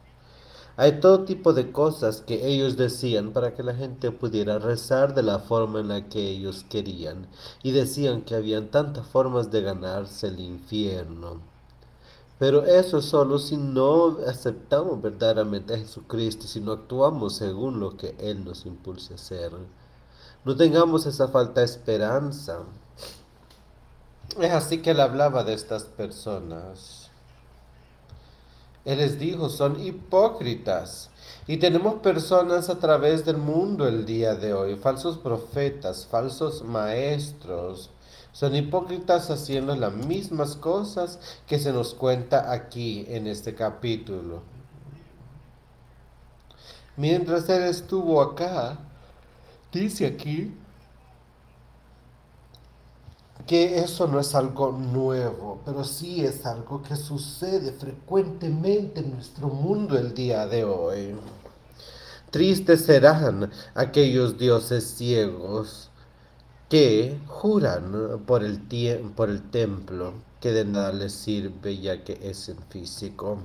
[0.79, 5.23] Hay todo tipo de cosas que ellos decían para que la gente pudiera rezar de
[5.23, 7.27] la forma en la que ellos querían
[7.63, 11.41] y decían que habían tantas formas de ganarse el infierno.
[12.37, 18.15] Pero eso solo si no aceptamos verdaderamente a Jesucristo, si no actuamos según lo que
[18.19, 19.51] Él nos impulse a hacer.
[20.45, 22.59] No tengamos esa falta de esperanza.
[24.39, 26.96] Es así que él hablaba de estas personas.
[28.87, 31.09] Él les dijo, son hipócritas.
[31.45, 37.89] Y tenemos personas a través del mundo el día de hoy, falsos profetas, falsos maestros.
[38.31, 44.41] Son hipócritas haciendo las mismas cosas que se nos cuenta aquí en este capítulo.
[46.95, 48.79] Mientras él estuvo acá,
[49.73, 50.55] dice aquí
[53.47, 59.47] que eso no es algo nuevo, pero sí es algo que sucede frecuentemente en nuestro
[59.47, 61.15] mundo el día de hoy.
[62.29, 65.89] Tristes serán aquellos dioses ciegos
[66.69, 68.59] que juran por el,
[69.15, 73.39] por el templo que de nada les sirve ya que es en físico.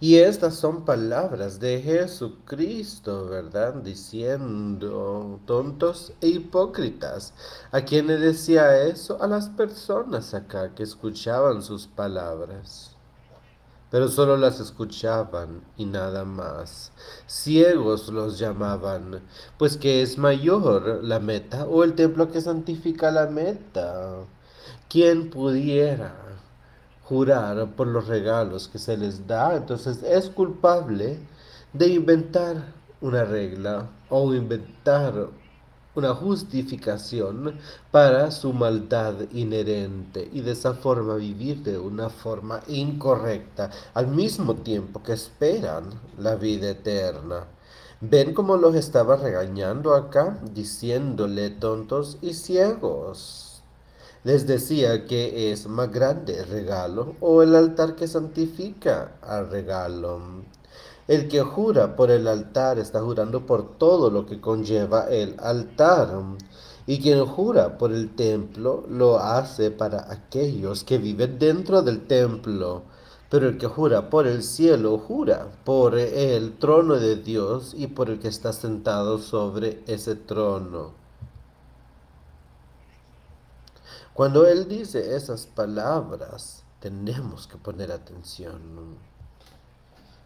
[0.00, 3.74] Y estas son palabras de Jesucristo, ¿verdad?
[3.74, 7.34] Diciendo tontos e hipócritas.
[7.70, 9.22] ¿A quién le decía eso?
[9.22, 12.96] A las personas acá que escuchaban sus palabras.
[13.90, 16.92] Pero solo las escuchaban y nada más.
[17.26, 19.20] Ciegos los llamaban,
[19.58, 24.24] pues que es mayor la meta o el templo que santifica la meta.
[24.88, 26.39] ¿Quién pudiera?
[27.10, 31.18] Jurar por los regalos que se les da, entonces es culpable
[31.72, 35.28] de inventar una regla o inventar
[35.96, 37.58] una justificación
[37.90, 44.54] para su maldad inherente y de esa forma vivir de una forma incorrecta al mismo
[44.54, 45.86] tiempo que esperan
[46.16, 47.44] la vida eterna.
[48.00, 53.49] ¿Ven cómo los estaba regañando acá, diciéndole tontos y ciegos?
[54.22, 60.20] Les decía que es más grande el regalo o el altar que santifica al regalo.
[61.08, 66.10] El que jura por el altar está jurando por todo lo que conlleva el altar.
[66.86, 72.82] Y quien jura por el templo lo hace para aquellos que viven dentro del templo.
[73.30, 78.10] Pero el que jura por el cielo jura por el trono de Dios y por
[78.10, 80.99] el que está sentado sobre ese trono.
[84.12, 88.98] Cuando Él dice esas palabras, tenemos que poner atención.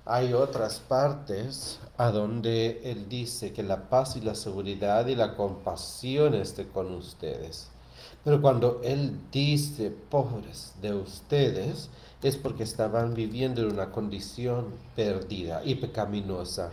[0.07, 5.37] Hay otras partes a donde Él dice que la paz y la seguridad y la
[5.37, 7.68] compasión esté con ustedes.
[8.24, 11.91] Pero cuando Él dice pobres de ustedes,
[12.22, 16.70] es porque estaban viviendo en una condición perdida y pecaminosa.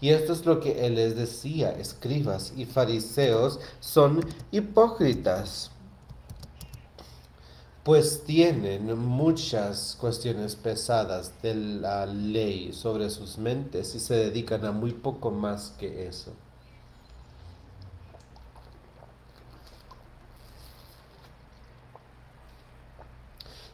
[0.00, 5.71] Y esto es lo que Él les decía, escribas y fariseos son hipócritas
[7.84, 14.70] pues tienen muchas cuestiones pesadas de la ley sobre sus mentes y se dedican a
[14.72, 16.32] muy poco más que eso.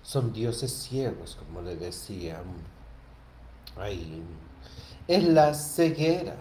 [0.02, 2.44] Son dioses ciegos, como le decían.
[3.76, 4.22] Ahí.
[5.06, 6.36] Es la ceguera.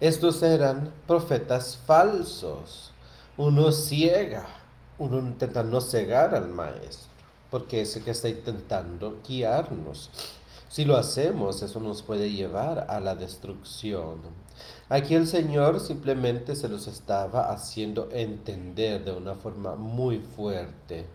[0.00, 2.92] Estos eran profetas falsos.
[3.36, 4.63] Uno ciega
[4.98, 7.08] uno intenta no cegar al maestro,
[7.50, 10.10] porque es el que está intentando guiarnos.
[10.68, 14.20] Si lo hacemos, eso nos puede llevar a la destrucción.
[14.88, 21.06] Aquí el Señor simplemente se los estaba haciendo entender de una forma muy fuerte,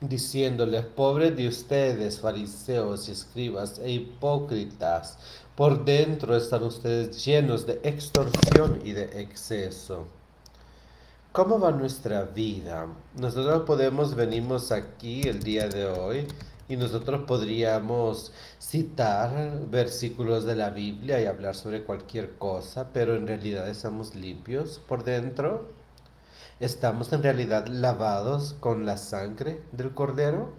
[0.00, 5.18] diciéndoles, pobres de ustedes, fariseos y escribas e hipócritas,
[5.54, 10.19] por dentro están ustedes llenos de extorsión y de exceso.
[11.32, 12.88] ¿Cómo va nuestra vida?
[13.14, 16.26] Nosotros podemos, venimos aquí el día de hoy
[16.68, 23.28] y nosotros podríamos citar versículos de la Biblia y hablar sobre cualquier cosa, pero en
[23.28, 25.68] realidad estamos limpios por dentro.
[26.58, 30.50] ¿Estamos en realidad lavados con la sangre del cordero?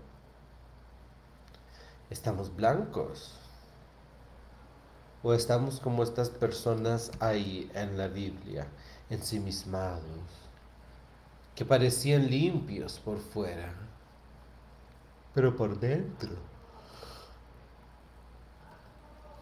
[2.09, 3.33] ¿Estamos blancos?
[5.21, 8.67] ¿O estamos como estas personas ahí en la Biblia,
[9.09, 10.40] ensimismados,
[11.61, 13.71] que parecían limpios por fuera?
[15.31, 16.31] pero por dentro.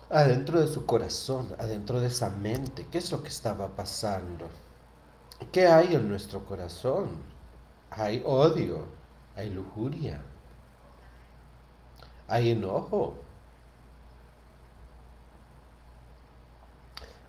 [0.10, 4.50] Adentro de su corazón, adentro de esa mente, ¿qué es lo que estaba pasando?
[5.54, 7.08] ¿Qué hay en nuestro corazón?
[7.90, 8.86] Hay odio,
[9.38, 10.22] hay lujuria,
[12.28, 13.16] hay enojo,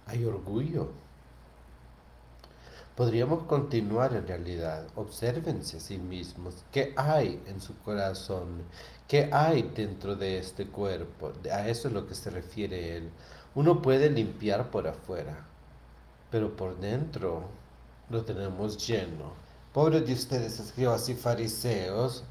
[0.06, 0.99] hay orgullo.
[3.00, 4.86] Podríamos continuar en realidad.
[4.94, 6.66] Obsérvense a sí mismos.
[6.70, 8.64] ¿Qué hay en su corazón?
[9.08, 11.32] ¿Qué hay dentro de este cuerpo?
[11.50, 13.10] A eso es lo que se refiere él.
[13.54, 15.46] Uno puede limpiar por afuera,
[16.30, 17.44] pero por dentro
[18.10, 19.32] lo tenemos lleno.
[19.72, 22.24] Pobres de ustedes, escribas y fariseos,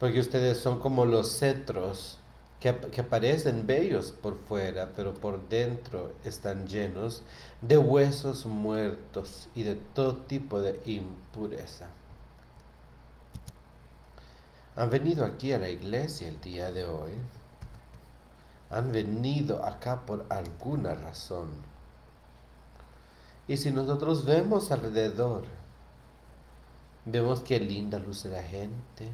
[0.00, 2.17] porque ustedes son como los cetros
[2.60, 7.22] que, que parecen bellos por fuera, pero por dentro están llenos
[7.60, 11.88] de huesos muertos y de todo tipo de impureza.
[14.78, 17.10] Han venido aquí a la iglesia el día de hoy.
[18.70, 21.48] Han venido acá por alguna razón.
[23.48, 25.44] Y si nosotros vemos alrededor,
[27.06, 29.10] vemos qué linda luce la gente,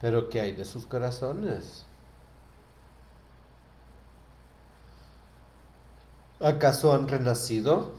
[0.00, 1.86] pero ¿qué hay de sus corazones?
[6.40, 7.92] ¿Acaso han renacido?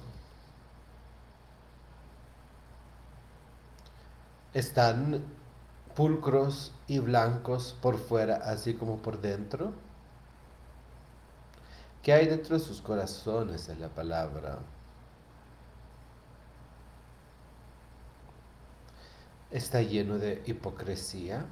[4.54, 5.24] ¿Están
[5.95, 9.74] pulcros y blancos por fuera, así como por dentro?
[12.04, 14.60] ¿Qué hay dentro de sus corazones en la palabra?
[19.52, 21.45] ¿Está lleno de hipocresía?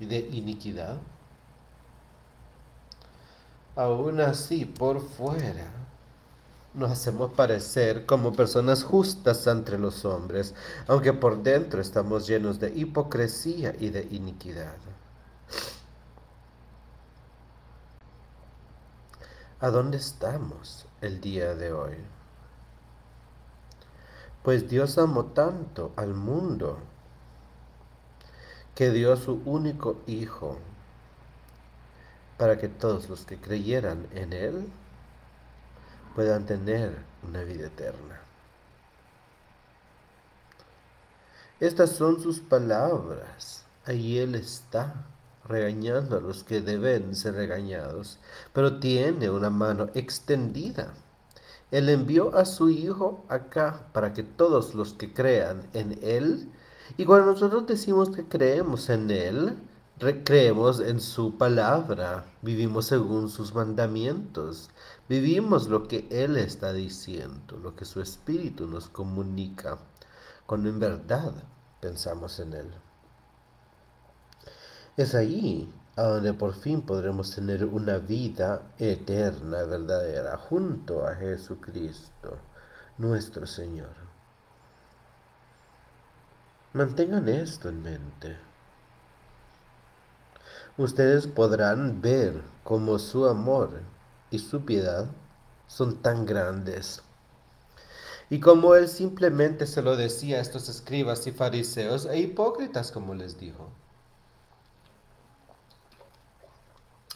[0.00, 0.98] Y de iniquidad.
[3.76, 5.70] Aún así, por fuera,
[6.74, 10.54] nos hacemos parecer como personas justas entre los hombres,
[10.86, 14.76] aunque por dentro estamos llenos de hipocresía y de iniquidad.
[19.60, 21.96] ¿A dónde estamos el día de hoy?
[24.44, 26.78] Pues Dios amó tanto al mundo
[28.78, 30.56] que dio a su único Hijo
[32.36, 34.68] para que todos los que creyeran en Él
[36.14, 38.20] puedan tener una vida eterna.
[41.58, 43.64] Estas son sus palabras.
[43.84, 44.94] Ahí Él está
[45.44, 48.20] regañando a los que deben ser regañados,
[48.52, 50.94] pero tiene una mano extendida.
[51.72, 56.52] Él envió a su Hijo acá para que todos los que crean en Él
[56.96, 59.56] y cuando nosotros decimos que creemos en Él,
[60.24, 64.70] creemos en su palabra, vivimos según sus mandamientos,
[65.08, 69.78] vivimos lo que Él está diciendo, lo que su Espíritu nos comunica,
[70.46, 71.32] cuando en verdad
[71.80, 72.74] pensamos en Él.
[74.96, 82.38] Es ahí a donde por fin podremos tener una vida eterna, verdadera, junto a Jesucristo,
[82.98, 84.07] nuestro Señor.
[86.78, 88.36] Mantengan esto en mente.
[90.76, 93.80] Ustedes podrán ver cómo su amor
[94.30, 95.08] y su piedad
[95.66, 97.02] son tan grandes.
[98.30, 103.12] Y como él simplemente se lo decía a estos escribas y fariseos e hipócritas, como
[103.12, 103.70] les dijo.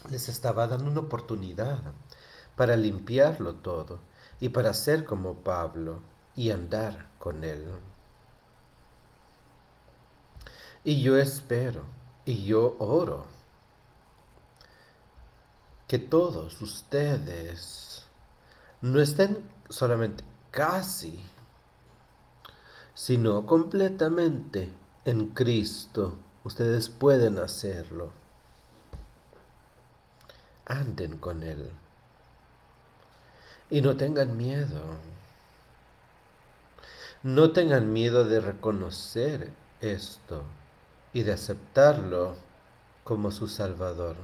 [0.09, 1.79] Les estaba dando una oportunidad
[2.57, 4.01] para limpiarlo todo
[4.41, 6.01] y para ser como Pablo
[6.35, 7.65] y andar con él.
[10.85, 11.83] Y yo espero
[12.25, 13.25] y yo oro
[15.87, 18.05] que todos ustedes
[18.81, 21.23] no estén solamente casi,
[22.93, 24.73] sino completamente
[25.05, 26.17] en Cristo.
[26.43, 28.11] Ustedes pueden hacerlo.
[30.65, 31.71] Anden con Él.
[33.69, 34.81] Y no tengan miedo.
[37.23, 40.43] No tengan miedo de reconocer esto
[41.13, 42.35] y de aceptarlo
[43.03, 44.15] como su Salvador.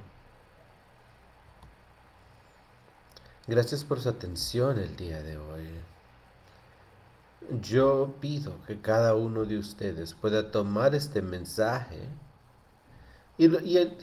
[3.47, 5.67] Gracias por su atención el día de hoy.
[7.61, 11.99] Yo pido que cada uno de ustedes pueda tomar este mensaje
[13.37, 13.49] y,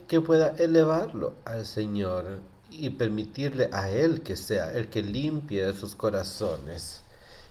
[0.09, 5.95] que pueda elevarlo al Señor y permitirle a Él que sea el que limpie sus
[5.95, 7.03] corazones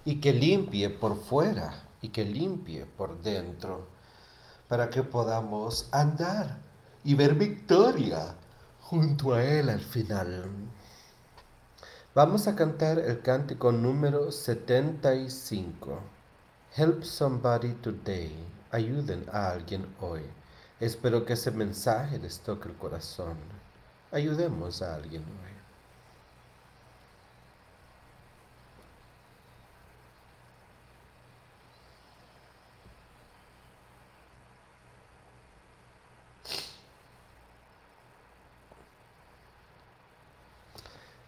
[0.03, 3.94] y que limpie por fuera y que limpie por dentro
[4.68, 6.57] para que podamos andar
[7.03, 8.36] y ver victoria
[8.82, 10.45] junto a Él al final.
[12.13, 15.99] Vamos a cantar el cántico número 75.
[16.76, 18.34] Help somebody today.
[18.72, 20.22] Ayuden a alguien hoy.
[20.80, 23.38] Espero que ese mensaje les toque el corazón.
[24.11, 25.54] Ayudemos a alguien hoy.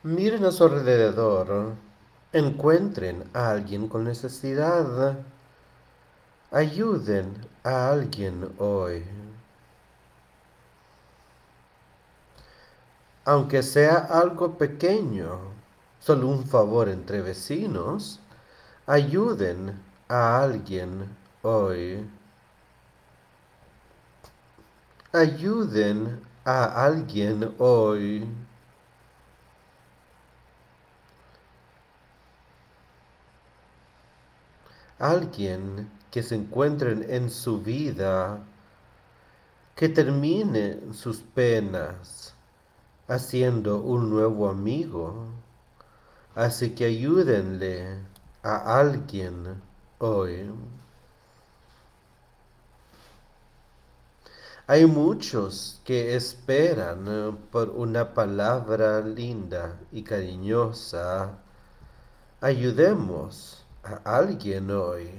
[0.03, 1.73] Miren a su alrededor.
[2.31, 5.17] Encuentren a alguien con necesidad.
[6.51, 7.33] Ayuden
[7.63, 9.03] a alguien hoy.
[13.25, 15.39] Aunque sea algo pequeño,
[15.99, 18.19] solo un favor entre vecinos,
[18.85, 21.09] ayuden a alguien
[21.41, 22.07] hoy.
[25.11, 28.25] Ayuden a alguien hoy.
[34.99, 38.39] Alguien que se encuentren en su vida,
[39.75, 42.33] que termine sus penas
[43.07, 45.27] haciendo un nuevo amigo.
[46.35, 47.99] Así que ayúdenle
[48.43, 49.61] a alguien
[49.99, 50.51] hoy.
[54.69, 61.37] Hay muchos que esperan por una palabra linda y cariñosa.
[62.41, 63.66] Ayudemos
[64.05, 65.09] alguien hoy.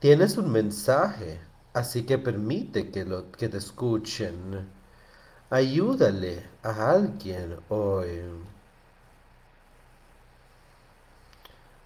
[0.00, 1.40] Tienes un mensaje,
[1.72, 4.68] así que permite que, lo, que te escuchen.
[5.50, 8.22] Ayúdale a alguien hoy.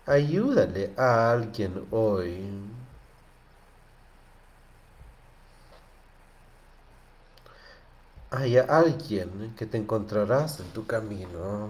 [0.06, 2.36] Ayúdale a alguien hoy.
[8.32, 11.68] Hay alguien que te encontrarás en tu camino.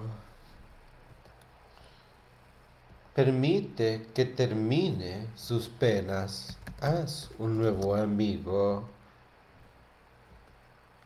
[3.14, 6.56] Permite que termine sus penas.
[6.80, 8.88] Haz un nuevo amigo.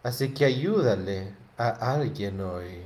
[0.03, 2.83] Así que ayúdale a alguien hoy.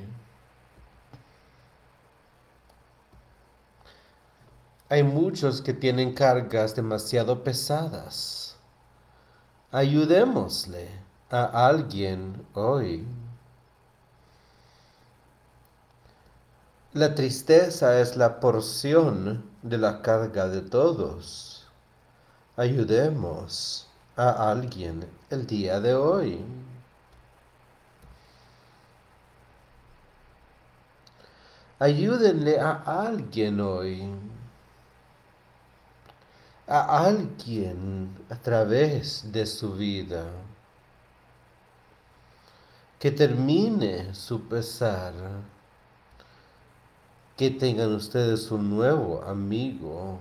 [4.89, 8.57] Hay muchos que tienen cargas demasiado pesadas.
[9.73, 11.00] Ayudémosle
[11.31, 13.07] a alguien hoy.
[16.93, 21.69] La tristeza es la porción de la carga de todos.
[22.57, 23.87] Ayudemos
[24.17, 26.45] a alguien el día de hoy.
[31.79, 34.13] Ayúdenle a alguien hoy.
[36.67, 40.25] A alguien a través de su vida
[43.01, 45.15] que termine su pesar,
[47.35, 50.19] que tengan ustedes un nuevo amigo.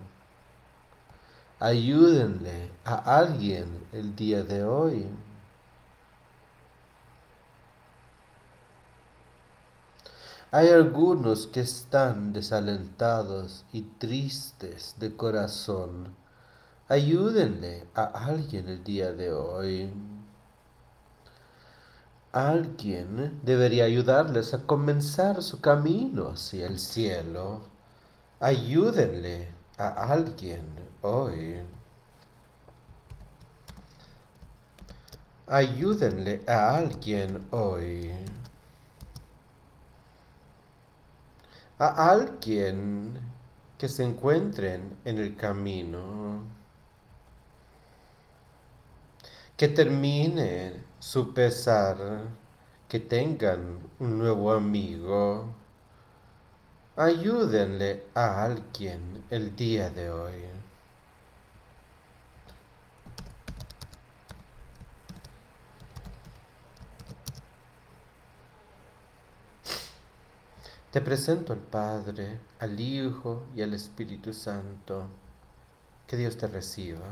[1.60, 5.08] Ayúdenle a alguien el día de hoy.
[10.50, 16.16] Hay algunos que están desalentados y tristes de corazón.
[16.88, 19.92] Ayúdenle a alguien el día de hoy.
[22.32, 27.62] Alguien debería ayudarles a comenzar su camino hacia el cielo.
[28.40, 29.48] Ayúdenle
[29.80, 30.62] a alguien
[31.02, 31.60] hoy.
[35.48, 38.12] Ayúdenle a alguien hoy.
[41.80, 43.20] A alguien
[43.80, 46.44] que se encuentren en el camino.
[49.58, 51.98] Que termine su pesar,
[52.88, 55.46] que tengan un nuevo amigo.
[56.98, 60.34] Ayúdenle a alguien el día de hoy.
[70.92, 75.08] Te presento al Padre, al Hijo y al Espíritu Santo.
[76.08, 77.06] Que Dios te reciba.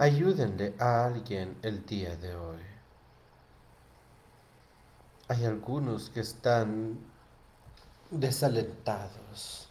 [0.00, 2.62] Ayúdenle a alguien el día de hoy.
[5.28, 6.98] Hay algunos que están
[8.10, 9.70] desalentados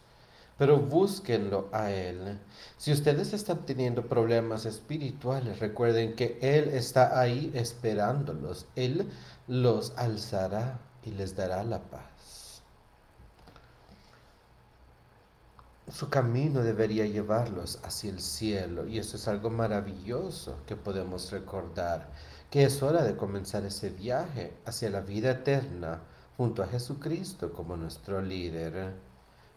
[0.60, 2.38] pero búsquenlo a Él.
[2.76, 8.66] Si ustedes están teniendo problemas espirituales, recuerden que Él está ahí esperándolos.
[8.76, 9.08] Él
[9.48, 12.09] los alzará y les dará la paz.
[15.92, 22.08] Su camino debería llevarlos hacia el cielo y eso es algo maravilloso que podemos recordar,
[22.48, 26.00] que es hora de comenzar ese viaje hacia la vida eterna
[26.36, 28.94] junto a Jesucristo como nuestro líder.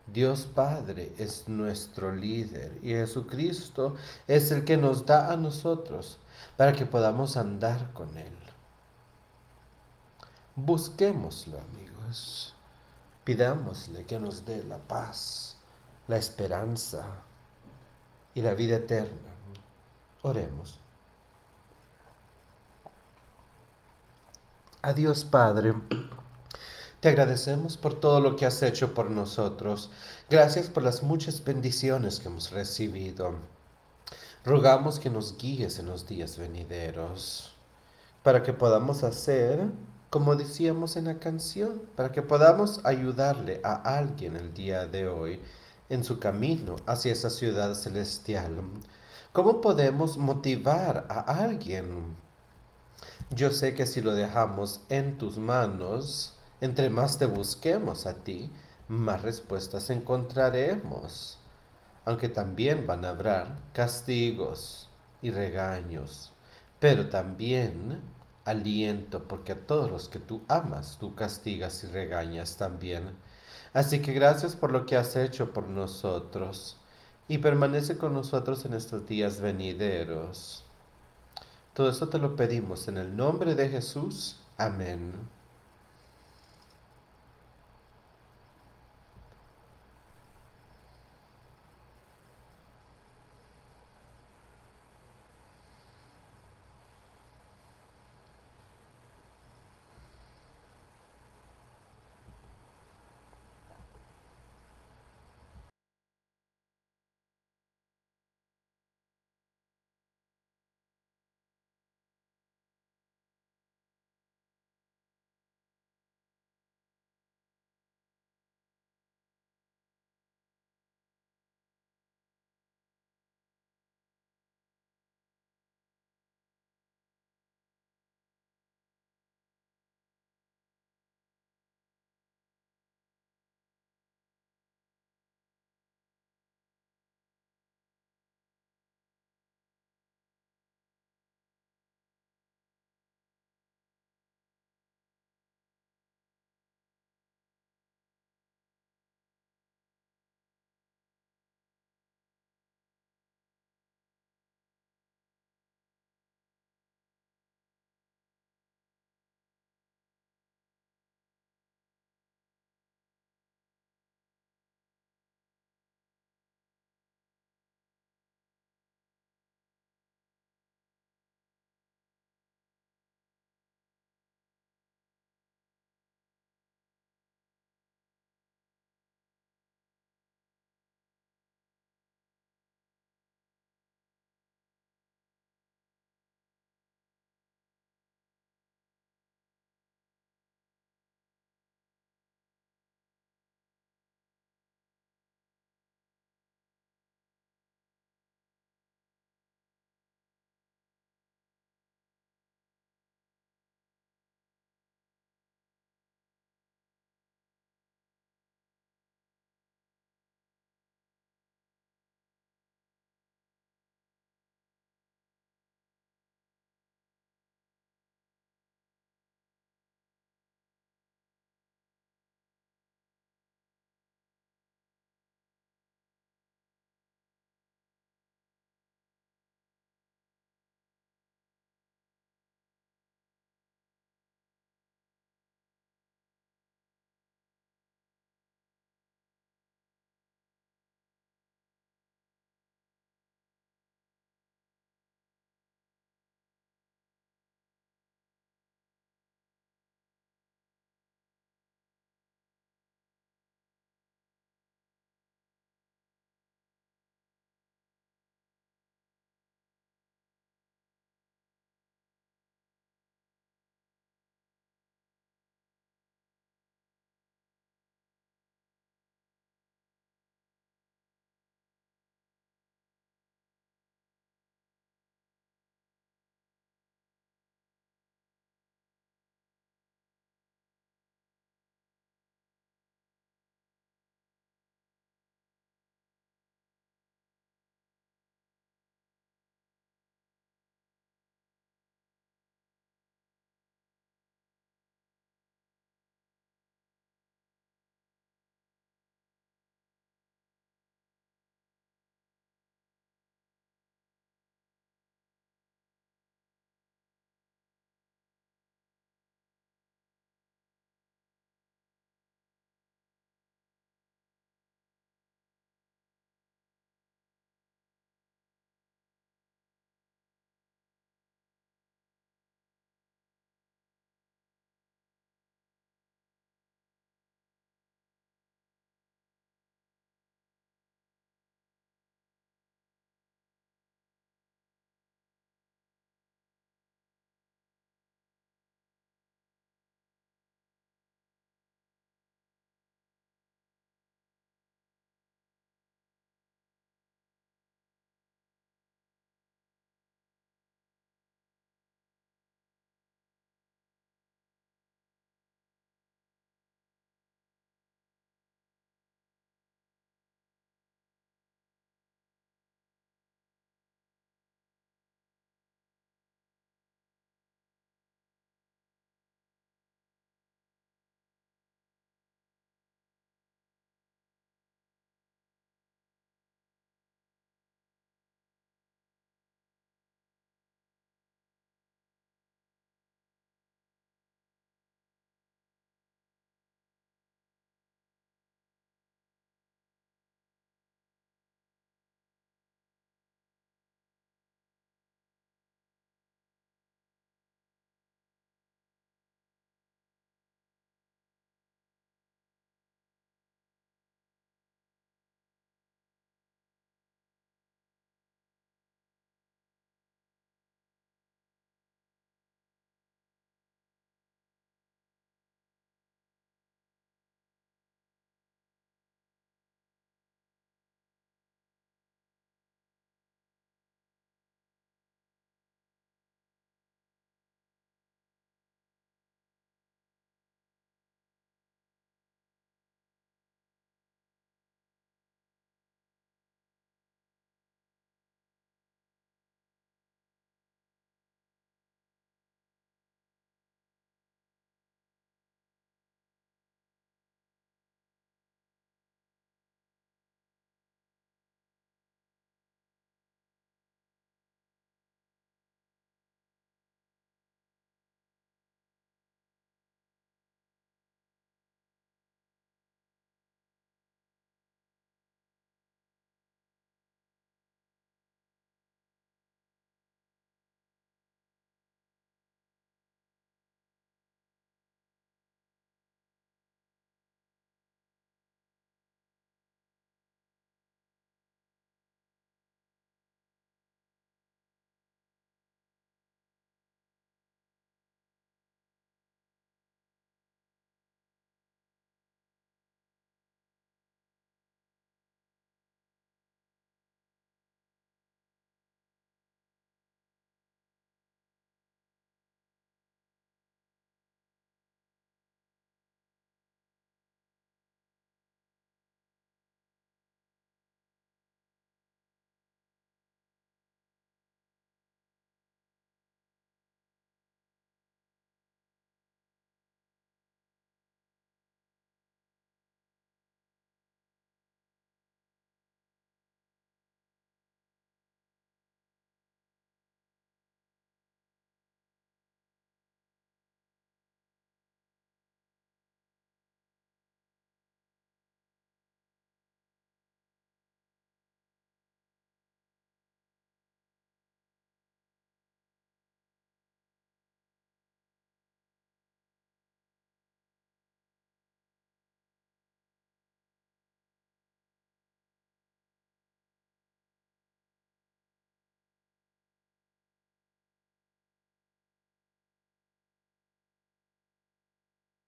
[0.08, 3.96] Dios Padre es nuestro líder y Jesucristo
[4.28, 6.18] es el que nos da a nosotros
[6.58, 8.34] para que podamos andar con Él.
[10.56, 12.54] Busquémoslo, amigos.
[13.24, 15.53] Pidámosle que nos dé la paz,
[16.14, 17.04] la esperanza
[18.36, 19.32] y la vida eterna.
[20.22, 20.80] Oremos.
[24.84, 25.74] Adiós, Padre.
[27.00, 29.90] Te agradecemos por todo lo que has hecho por nosotros.
[30.30, 33.34] Gracias por las muchas bendiciones que hemos recibido.
[34.46, 37.56] Rogamos que nos guíes en los días venideros,
[38.22, 39.66] para que podamos hacer,
[40.12, 45.42] como decíamos en la canción, para que podamos ayudarle a alguien el día de hoy
[45.90, 48.62] en su camino hacia esa ciudad celestial.
[49.32, 52.16] ¿Cómo podemos motivar a alguien?
[53.30, 58.52] Yo sé que si lo dejamos en tus manos, entre más te busquemos a ti,
[58.88, 61.40] más respuestas encontraremos.
[62.06, 64.90] Aunque también van a haber castigos
[65.22, 66.32] y regaños,
[66.80, 68.02] pero también
[68.46, 73.16] aliento, porque a todos los que tú amas, tú castigas y regañas también.
[73.74, 76.78] Así que gracias por lo que has hecho por nosotros
[77.28, 80.64] y permanece con nosotros en estos días venideros.
[81.74, 84.40] Todo eso te lo pedimos en el nombre de Jesús.
[84.58, 85.12] Amén.